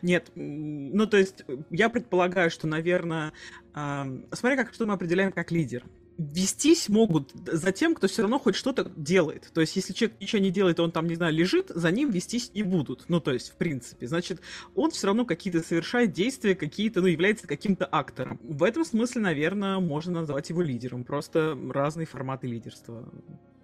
[0.02, 3.32] Нет, ну то есть я предполагаю, что, наверное,
[3.74, 5.84] э, смотря как что мы определяем как лидер
[6.18, 9.50] вестись могут за тем, кто все равно хоть что-то делает.
[9.54, 12.52] То есть, если человек ничего не делает, он там, не знаю, лежит, за ним вестись
[12.54, 13.04] не будут.
[13.08, 14.08] Ну, то есть, в принципе.
[14.08, 14.40] Значит,
[14.74, 18.40] он все равно какие-то совершает действия, какие-то, ну, является каким-то актором.
[18.42, 21.04] В этом смысле, наверное, можно назвать его лидером.
[21.04, 23.08] Просто разные форматы лидерства.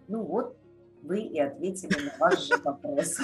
[0.06, 0.56] Ну вот,
[1.02, 3.18] вы и ответили на ваш же вопрос.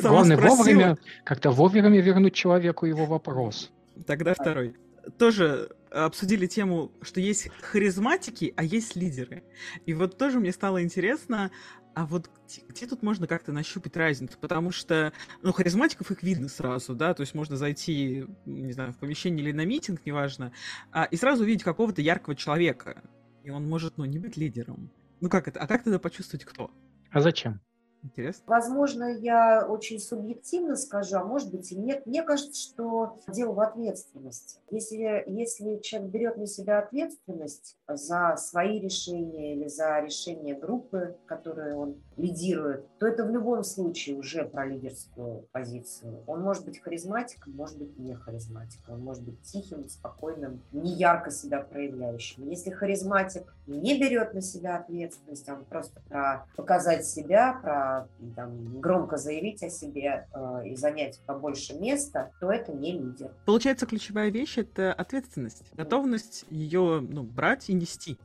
[0.00, 3.72] Главное вовремя, как-то вовремя вернуть человеку его вопрос.
[4.06, 4.76] Тогда второй.
[5.16, 9.44] Тоже обсудили тему, что есть харизматики, а есть лидеры.
[9.86, 11.50] И вот тоже мне стало интересно,
[11.94, 14.38] а вот где, где тут можно как-то нащупать разницу?
[14.40, 18.98] Потому что, ну, харизматиков их видно сразу, да, то есть можно зайти, не знаю, в
[18.98, 20.52] помещение или на митинг, неважно,
[20.92, 23.02] а, и сразу увидеть какого-то яркого человека.
[23.42, 24.92] И он может, ну, не быть лидером.
[25.20, 25.58] Ну как это?
[25.58, 26.70] А как тогда почувствовать, кто?
[27.10, 27.60] А зачем?
[28.02, 28.44] Интересно.
[28.46, 32.06] Возможно, я очень субъективно скажу, а может быть и нет.
[32.06, 34.60] Мне кажется, что дело в ответственности.
[34.70, 41.76] Если, если человек берет на себя ответственность за свои решения или за решение группы, которую
[41.76, 46.22] он лидирует, то это в любом случае уже про лидерскую позицию.
[46.26, 51.30] Он может быть харизматиком, может быть не харизматиком, он может быть тихим, спокойным, не ярко
[51.30, 52.48] себя проявляющим.
[52.48, 57.87] Если харизматик не берет на себя ответственность, он просто про показать себя, про
[58.36, 63.30] там, громко заявить о себе э, и занять побольше места, то это не лидер.
[63.46, 68.18] Получается, ключевая вещь— это ответственность, готовность ее ну, брать и нести.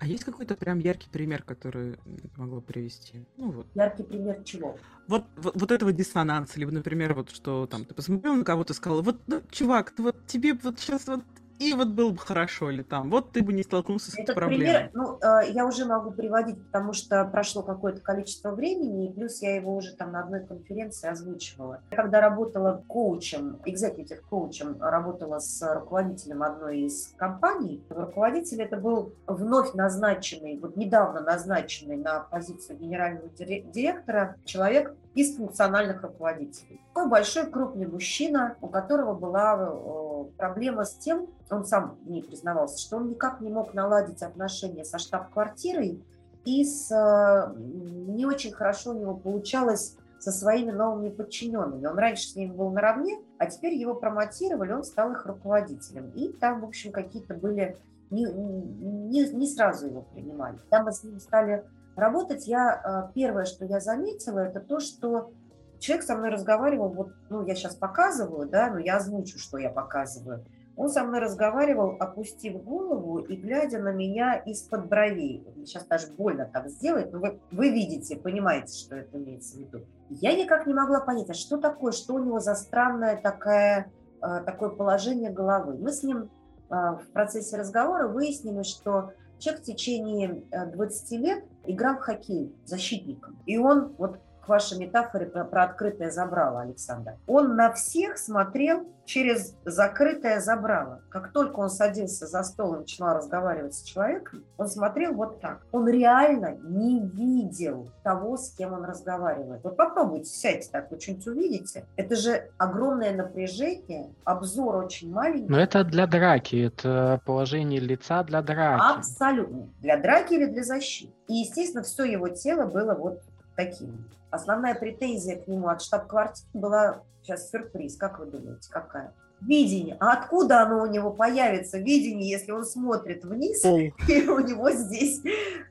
[0.00, 1.98] А есть какой-то прям яркий пример, который
[2.36, 3.26] могло привести?
[3.36, 3.66] Ну вот.
[3.74, 4.78] Яркий пример чего?
[5.06, 8.76] Вот, вот, вот этого диссонанса, либо, например, вот что там ты посмотрел на кого-то и
[8.76, 11.22] сказал, вот, ну, чувак, ты, вот тебе вот сейчас вот
[11.60, 14.66] и вот было бы хорошо, или там, вот ты бы не столкнулся с этой проблемой.
[14.66, 19.42] Пример, ну, э, я уже могу приводить, потому что прошло какое-то количество времени, и плюс
[19.42, 21.82] я его уже там на одной конференции озвучивала.
[21.90, 27.84] Я когда работала коучем, экзекутив коучем, работала с руководителем одной из компаний.
[27.90, 36.02] Руководитель это был вновь назначенный, вот недавно назначенный на позицию генерального директора человек из функциональных
[36.02, 36.80] руководителей.
[36.94, 42.78] Такой большой крупный мужчина, у которого была э, проблема с тем, он сам не признавался,
[42.78, 46.02] что он никак не мог наладить отношения со штаб-квартирой
[46.44, 51.86] и с, э, не очень хорошо у него получалось со своими новыми подчиненными.
[51.86, 56.10] Он раньше с ними был наравне, а теперь его промотировали, он стал их руководителем.
[56.14, 57.76] И там, в общем, какие-то были...
[58.10, 60.58] Не, не, не сразу его принимали.
[60.58, 61.64] Когда мы с ним стали
[61.96, 65.32] работать, я э, первое, что я заметила, это то, что
[65.78, 69.70] человек со мной разговаривал, вот, ну, я сейчас показываю, да, но я озвучу, что я
[69.70, 70.44] показываю–
[70.80, 75.46] он со мной разговаривал, опустив голову и глядя на меня из-под бровей.
[75.66, 79.84] Сейчас даже больно так сделать, но вы, вы видите, понимаете, что это имеется в виду.
[80.08, 84.40] Я никак не могла понять, а что такое, что у него за странное такое, э,
[84.46, 85.76] такое положение головы.
[85.76, 86.30] Мы с ним
[86.70, 92.54] э, в процессе разговора выяснили, что человек в течение 20 э, лет играл в хоккей
[92.64, 93.38] защитником.
[93.46, 94.20] И он вот
[94.50, 97.14] вашей метафоре про, про открытое забрало, Александр.
[97.26, 101.00] Он на всех смотрел через закрытое забрало.
[101.08, 105.62] Как только он садился за стол и начинал разговаривать с человеком, он смотрел вот так.
[105.72, 109.64] Он реально не видел того, с кем он разговаривает.
[109.64, 111.86] Вот попробуйте, сядьте так, вы что-нибудь увидите.
[111.96, 115.48] Это же огромное напряжение, обзор очень маленький.
[115.48, 118.98] Но это для драки, это положение лица для драки.
[118.98, 119.68] Абсолютно.
[119.80, 121.12] Для драки или для защиты.
[121.26, 123.22] И, естественно, все его тело было вот
[123.64, 124.08] таким.
[124.30, 129.12] Основная претензия к нему от штаб-квартиры была, сейчас сюрприз, как вы думаете, какая?
[129.40, 129.96] Видение.
[130.00, 133.94] А откуда оно у него появится, видение, если он смотрит вниз, Ой.
[134.08, 135.22] и у него здесь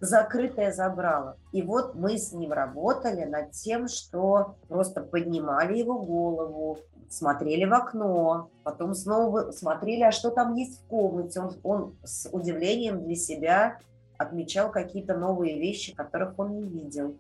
[0.02, 1.38] закрытое забрало.
[1.52, 6.80] И вот мы с ним работали над тем, что просто поднимали его голову,
[7.10, 11.40] смотрели в окно, потом снова смотрели, а что там есть в комнате.
[11.40, 13.78] Он, он с удивлением для себя
[14.18, 17.16] отмечал какие-то новые вещи, которых он не видел.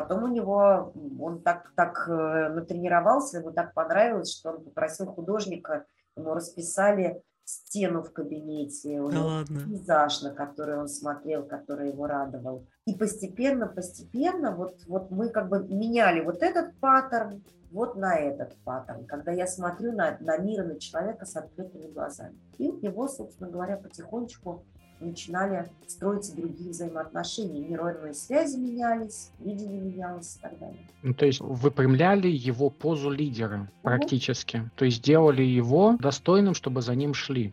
[0.00, 5.86] Потом у него, он так, так э, натренировался, ему так понравилось, что он попросил художника,
[6.16, 9.60] ему расписали стену в кабинете, да ладно.
[9.64, 12.64] пейзаж, на который он смотрел, который его радовал.
[12.84, 17.42] И постепенно, постепенно вот, вот мы как бы меняли вот этот паттерн,
[17.72, 21.88] вот на этот паттерн, когда я смотрю на, на мир и на человека с открытыми
[21.88, 22.38] глазами.
[22.58, 24.64] И у него, собственно говоря, потихонечку
[25.00, 27.60] начинали строить другие взаимоотношения.
[27.60, 30.78] Нейронные связи менялись, видение менялось и так далее.
[31.02, 34.58] Ну, то есть выпрямляли его позу лидера практически.
[34.58, 34.70] Угу.
[34.76, 37.52] То есть делали его достойным, чтобы за ним шли.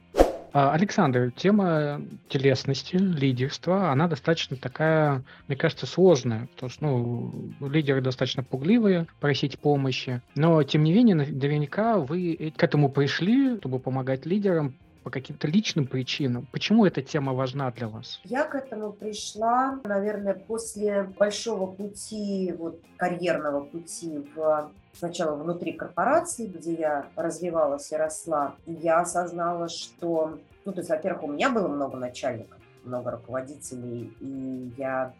[0.58, 8.00] А, Александр, тема телесности, лидерства, она достаточно такая, мне кажется, сложная, потому что ну, лидеры
[8.00, 14.26] достаточно пугливые, просить помощи, но тем не менее, наверняка вы к этому пришли, чтобы помогать
[14.26, 14.76] лидерам
[15.06, 16.48] по каким-то личным причинам.
[16.52, 18.20] Почему эта тема важна для вас?
[18.24, 26.48] Я к этому пришла, наверное, после большого пути, вот карьерного пути в сначала внутри корпорации,
[26.48, 31.68] где я развивалась и росла, я осознала, что, ну, то есть, во-первых, у меня было
[31.68, 35.14] много начальников, много руководителей, и я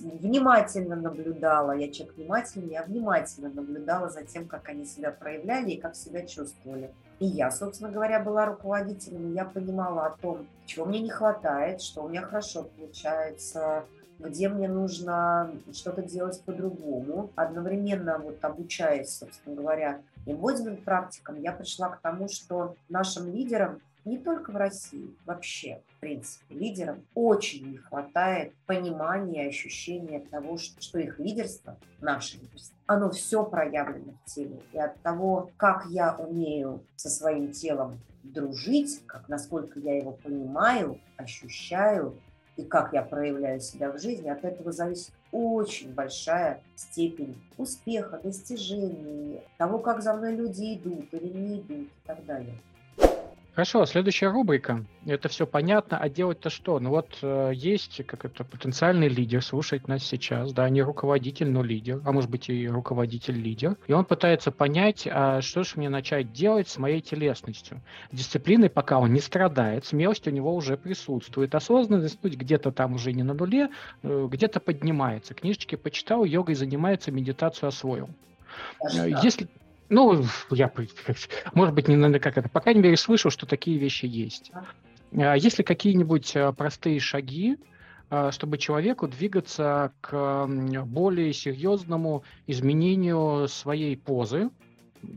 [0.00, 5.80] внимательно наблюдала, я человек внимательный, я внимательно наблюдала за тем, как они себя проявляли и
[5.80, 6.90] как себя чувствовали.
[7.20, 12.02] И я, собственно говоря, была руководителем, я понимала о том, чего мне не хватает, что
[12.02, 13.84] у меня хорошо получается,
[14.20, 21.88] где мне нужно что-то делать по-другому, одновременно вот обучаясь, собственно говоря, эмбодимент практикам, я пришла
[21.88, 27.76] к тому, что нашим лидерам не только в России, вообще, в принципе, лидерам очень не
[27.76, 34.60] хватает понимания, ощущения того, что их лидерство, наше лидерство, оно все проявлено в теле.
[34.72, 40.98] И от того, как я умею со своим телом дружить, как насколько я его понимаю,
[41.16, 42.18] ощущаю,
[42.56, 49.42] и как я проявляю себя в жизни, от этого зависит очень большая степень успеха, достижений,
[49.58, 52.58] того, как за мной люди идут или не идут и так далее.
[53.58, 54.84] Хорошо, следующая рубрика.
[55.04, 56.78] Это все понятно, а делать-то что?
[56.78, 61.64] Ну вот э, есть как это потенциальный лидер, слушает нас сейчас, да, не руководитель, но
[61.64, 63.76] лидер, а может быть и руководитель-лидер.
[63.88, 67.82] И он пытается понять, а что же мне начать делать с моей телесностью.
[68.12, 73.12] Дисциплиной пока он не страдает, смелость у него уже присутствует, осознанность ну, где-то там уже
[73.12, 73.70] не на нуле,
[74.04, 75.34] э, где-то поднимается.
[75.34, 78.08] Книжечки почитал, йогой занимается, медитацию освоил.
[78.94, 79.48] Э, если,
[79.88, 80.72] ну, я,
[81.54, 84.52] может быть, не как это, по крайней мере, слышал, что такие вещи есть.
[85.16, 87.56] А есть ли какие-нибудь а, простые шаги,
[88.10, 90.46] а, чтобы человеку двигаться к
[90.84, 94.50] более серьезному изменению своей позы?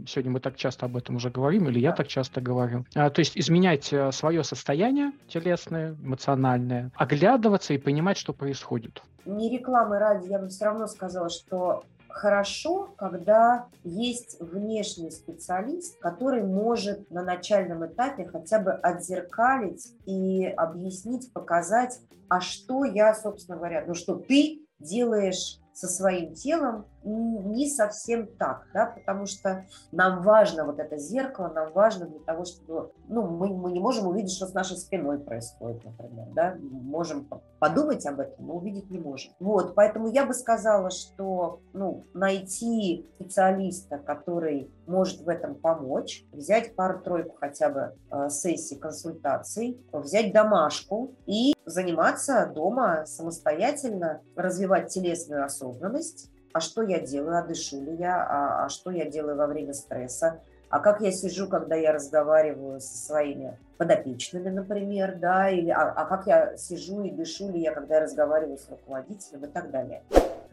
[0.08, 2.86] Сегодня мы так часто об этом уже говорим, или я так часто говорю.
[2.94, 9.02] То есть изменять свое состояние телесное, эмоциональное, оглядываться и понимать, что происходит.
[9.26, 16.44] Не рекламы ради, я бы все равно сказала, что хорошо, когда есть внешний специалист, который
[16.44, 22.00] может на начальном этапе хотя бы отзеркалить и объяснить, показать,
[22.30, 28.68] а что я, собственно говоря, ну что ты делаешь со своим телом не совсем так,
[28.74, 33.50] да, потому что нам важно вот это зеркало, нам важно для того, чтобы, ну, мы,
[33.50, 37.28] мы не можем увидеть, что с нашей спиной происходит, например, да, можем
[37.60, 39.34] подумать об этом, но увидеть не можем.
[39.40, 46.76] Вот, поэтому я бы сказала, что, ну, найти специалиста, который может в этом помочь, взять
[46.76, 56.30] пару-тройку хотя бы э, сессий консультаций, взять домашку и заниматься дома самостоятельно, развивать телесную осознанность,
[56.54, 59.74] а что я делаю, а дышу ли я, а, а что я делаю во время
[59.74, 60.40] стресса,
[60.70, 66.06] а как я сижу, когда я разговариваю со своими подопечными, например, да, или а, а
[66.06, 70.02] как я сижу и дышу ли я, когда я разговариваю с руководителем и так далее.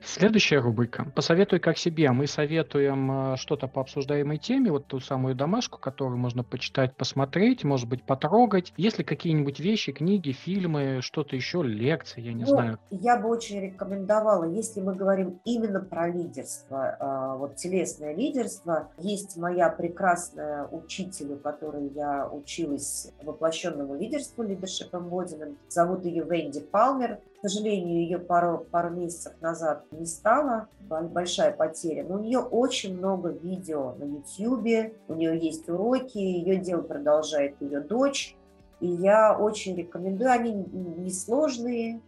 [0.09, 1.06] Следующая рубрика.
[1.14, 2.11] Посоветуй как себе.
[2.12, 7.62] Мы советуем э, что-то по обсуждаемой теме, вот ту самую домашку, которую можно почитать, посмотреть,
[7.62, 8.72] может быть, потрогать.
[8.78, 12.78] Есть ли какие-нибудь вещи, книги, фильмы, что-то еще, лекции, я не ну, знаю.
[12.90, 19.36] Я бы очень рекомендовала, если мы говорим именно про лидерство, э, вот телесное лидерство, есть
[19.36, 25.56] моя прекрасная учитель, у которой я училась воплощенному лидерству, leadership embodiment.
[25.68, 27.18] Зовут ее Венди Палмер.
[27.39, 32.05] К сожалению, ее пару, пару месяцев назад не стало, большая потеря.
[32.05, 37.55] Но у нее очень много видео на YouTube, у нее есть уроки, ее дело продолжает
[37.61, 38.36] ее дочь.
[38.80, 42.01] И я очень рекомендую, они несложные,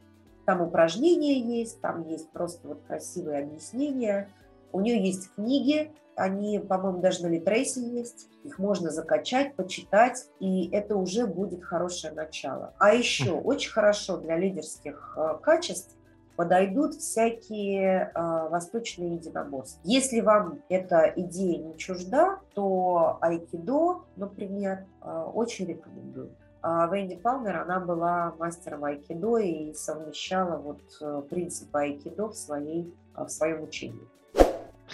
[0.46, 4.28] там упражнения есть, там есть просто вот красивые объяснения.
[4.72, 8.28] У нее есть книги, они, по-моему, даже на Литрейсе есть.
[8.44, 12.74] Их можно закачать, почитать, и это уже будет хорошее начало.
[12.78, 15.96] А еще очень хорошо для лидерских э, качеств
[16.36, 19.80] подойдут всякие э, восточные единоборства.
[19.84, 26.36] Если вам эта идея не чужда, то айкидо, например, э, очень рекомендую.
[26.62, 30.82] А Венди Палмер, она была мастером айкидо и совмещала вот
[31.30, 34.06] принципы айкидо в, своей, в своем учении.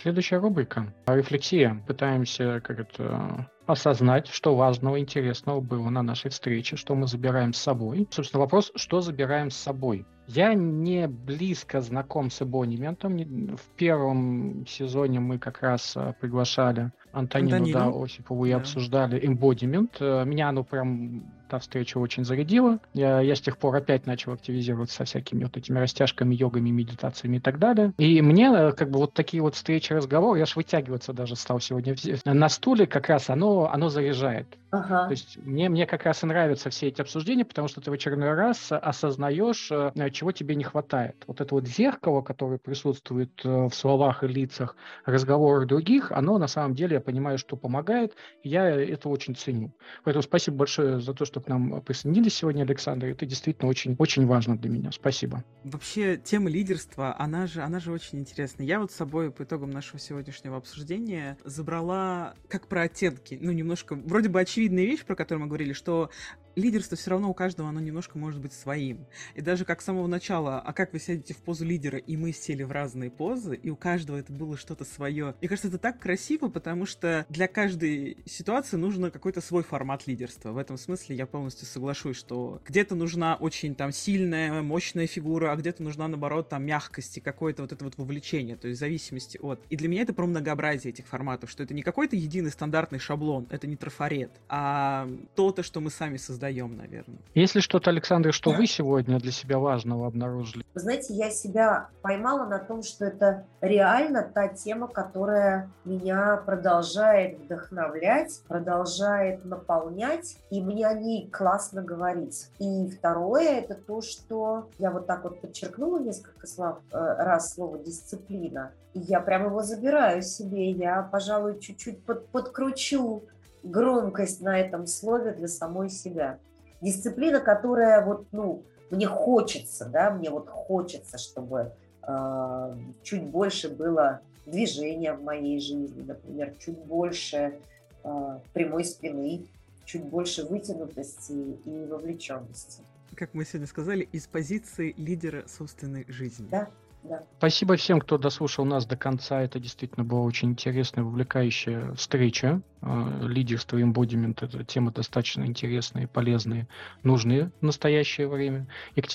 [0.07, 0.95] Следующая рубрика.
[1.09, 1.83] Рефлексия.
[1.85, 7.59] Пытаемся как это осознать, что важного, интересного было на нашей встрече, что мы забираем с
[7.59, 8.07] собой.
[8.13, 10.07] Собственно, вопрос, что забираем с собой.
[10.29, 13.17] Я не близко знаком с эбониментом.
[13.57, 17.93] В первом сезоне мы как раз а, приглашали Антонину, Антонину.
[17.93, 18.59] да, Осипову и да.
[18.59, 19.97] обсуждали эмбодимент.
[20.01, 22.79] Э, меня оно прям та встреча очень зарядила.
[22.93, 27.37] Я, я с тех пор опять начал активизироваться со всякими вот этими растяжками, йогами, медитациями
[27.37, 27.93] и так далее.
[27.97, 31.61] И мне э, как бы вот такие вот встречи, разговоры, я аж вытягиваться даже стал
[31.61, 31.95] сегодня
[32.25, 34.47] на стуле, как раз оно, оно заряжает.
[34.71, 35.07] Ага.
[35.07, 37.95] То есть мне, мне как раз и нравятся все эти обсуждения, потому что ты в
[37.95, 41.23] очередной раз осознаешь, э, чего тебе не хватает.
[41.27, 46.49] Вот это вот зеркало, которое присутствует э, в словах и лицах, разговорах других, оно на
[46.49, 49.73] самом деле, я понимаю, что помогает, и я это очень ценю.
[50.05, 53.07] Поэтому спасибо большое за то, что к нам присоединились сегодня, Александр.
[53.07, 54.91] Это действительно очень, очень важно для меня.
[54.93, 55.45] Спасибо.
[55.63, 58.67] Вообще, тема лидерства, она же, она же очень интересная.
[58.67, 63.95] Я вот с собой по итогам нашего сегодняшнего обсуждения забрала как про оттенки, ну, немножко,
[63.95, 66.11] вроде бы очевидная вещь, про которую мы говорили, что
[66.57, 69.07] лидерство все равно у каждого, оно немножко может быть своим.
[69.35, 72.33] И даже как с самого начала, а как вы сядете в позу лидера, и мы
[72.33, 75.35] сели в разные позы, и у каждого это было что-то свое.
[75.41, 80.53] Мне кажется, это так красиво, потому что для каждой ситуации нужно какой-то свой формат лидерства.
[80.53, 85.57] В этом смысле я полностью соглашусь, что где-то нужна очень там сильная, мощная фигура, а
[85.57, 89.39] где-то нужна, наоборот, там мягкость и какое-то вот это вот вовлечение, то есть в зависимости
[89.43, 89.63] от.
[89.69, 93.47] И для меня это про многообразие этих форматов, что это не какой-то единый стандартный шаблон,
[93.51, 96.46] это не трафарет, а то-то, что мы сами создаем,
[96.77, 97.19] наверное.
[97.35, 100.65] Если что-то, Александр, что вы сегодня для себя важного обнаружили?
[100.75, 107.39] Вы знаете, я себя поймала на том, что это реально та тема, которая меня продолжает
[107.41, 112.51] вдохновлять, продолжает наполнять, и мне о ней классно говорить.
[112.59, 117.79] И второе, это то, что я вот так вот подчеркнула несколько слов, э, раз слово
[117.79, 123.25] «дисциплина», и я прям его забираю себе, я, пожалуй, чуть-чуть под, подкручу
[123.71, 126.39] громкость на этом слове для самой себя.
[126.81, 131.73] Дисциплина, которая вот, ну, мне хочется, да, мне вот хочется, чтобы
[132.07, 137.59] э, чуть больше было движения в моей жизни, например, чуть больше
[138.05, 139.47] э, прямой спины,
[139.85, 141.33] чуть больше вытянутости
[141.65, 142.83] и вовлеченности.
[143.15, 146.47] Как мы сегодня сказали, из позиции лидера собственной жизни.
[146.51, 146.69] Да,
[147.07, 147.23] да.
[147.39, 149.41] Спасибо всем, кто дослушал нас до конца.
[149.43, 152.61] Это действительно была очень интересная, вовлекающая встреча.
[152.83, 156.69] А, лидерство и эмбодимент– это тема достаточно интересная и полезная,
[157.03, 158.67] нужные в настоящее время.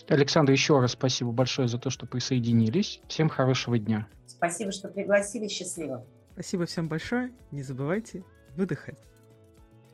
[0.09, 3.01] Александр, еще раз спасибо большое за то, что присоединились.
[3.07, 4.07] Всем хорошего дня.
[4.25, 5.47] Спасибо, что пригласили.
[5.47, 6.05] Счастливо.
[6.33, 7.31] Спасибо всем большое.
[7.51, 8.23] Не забывайте
[8.55, 8.97] выдыхать.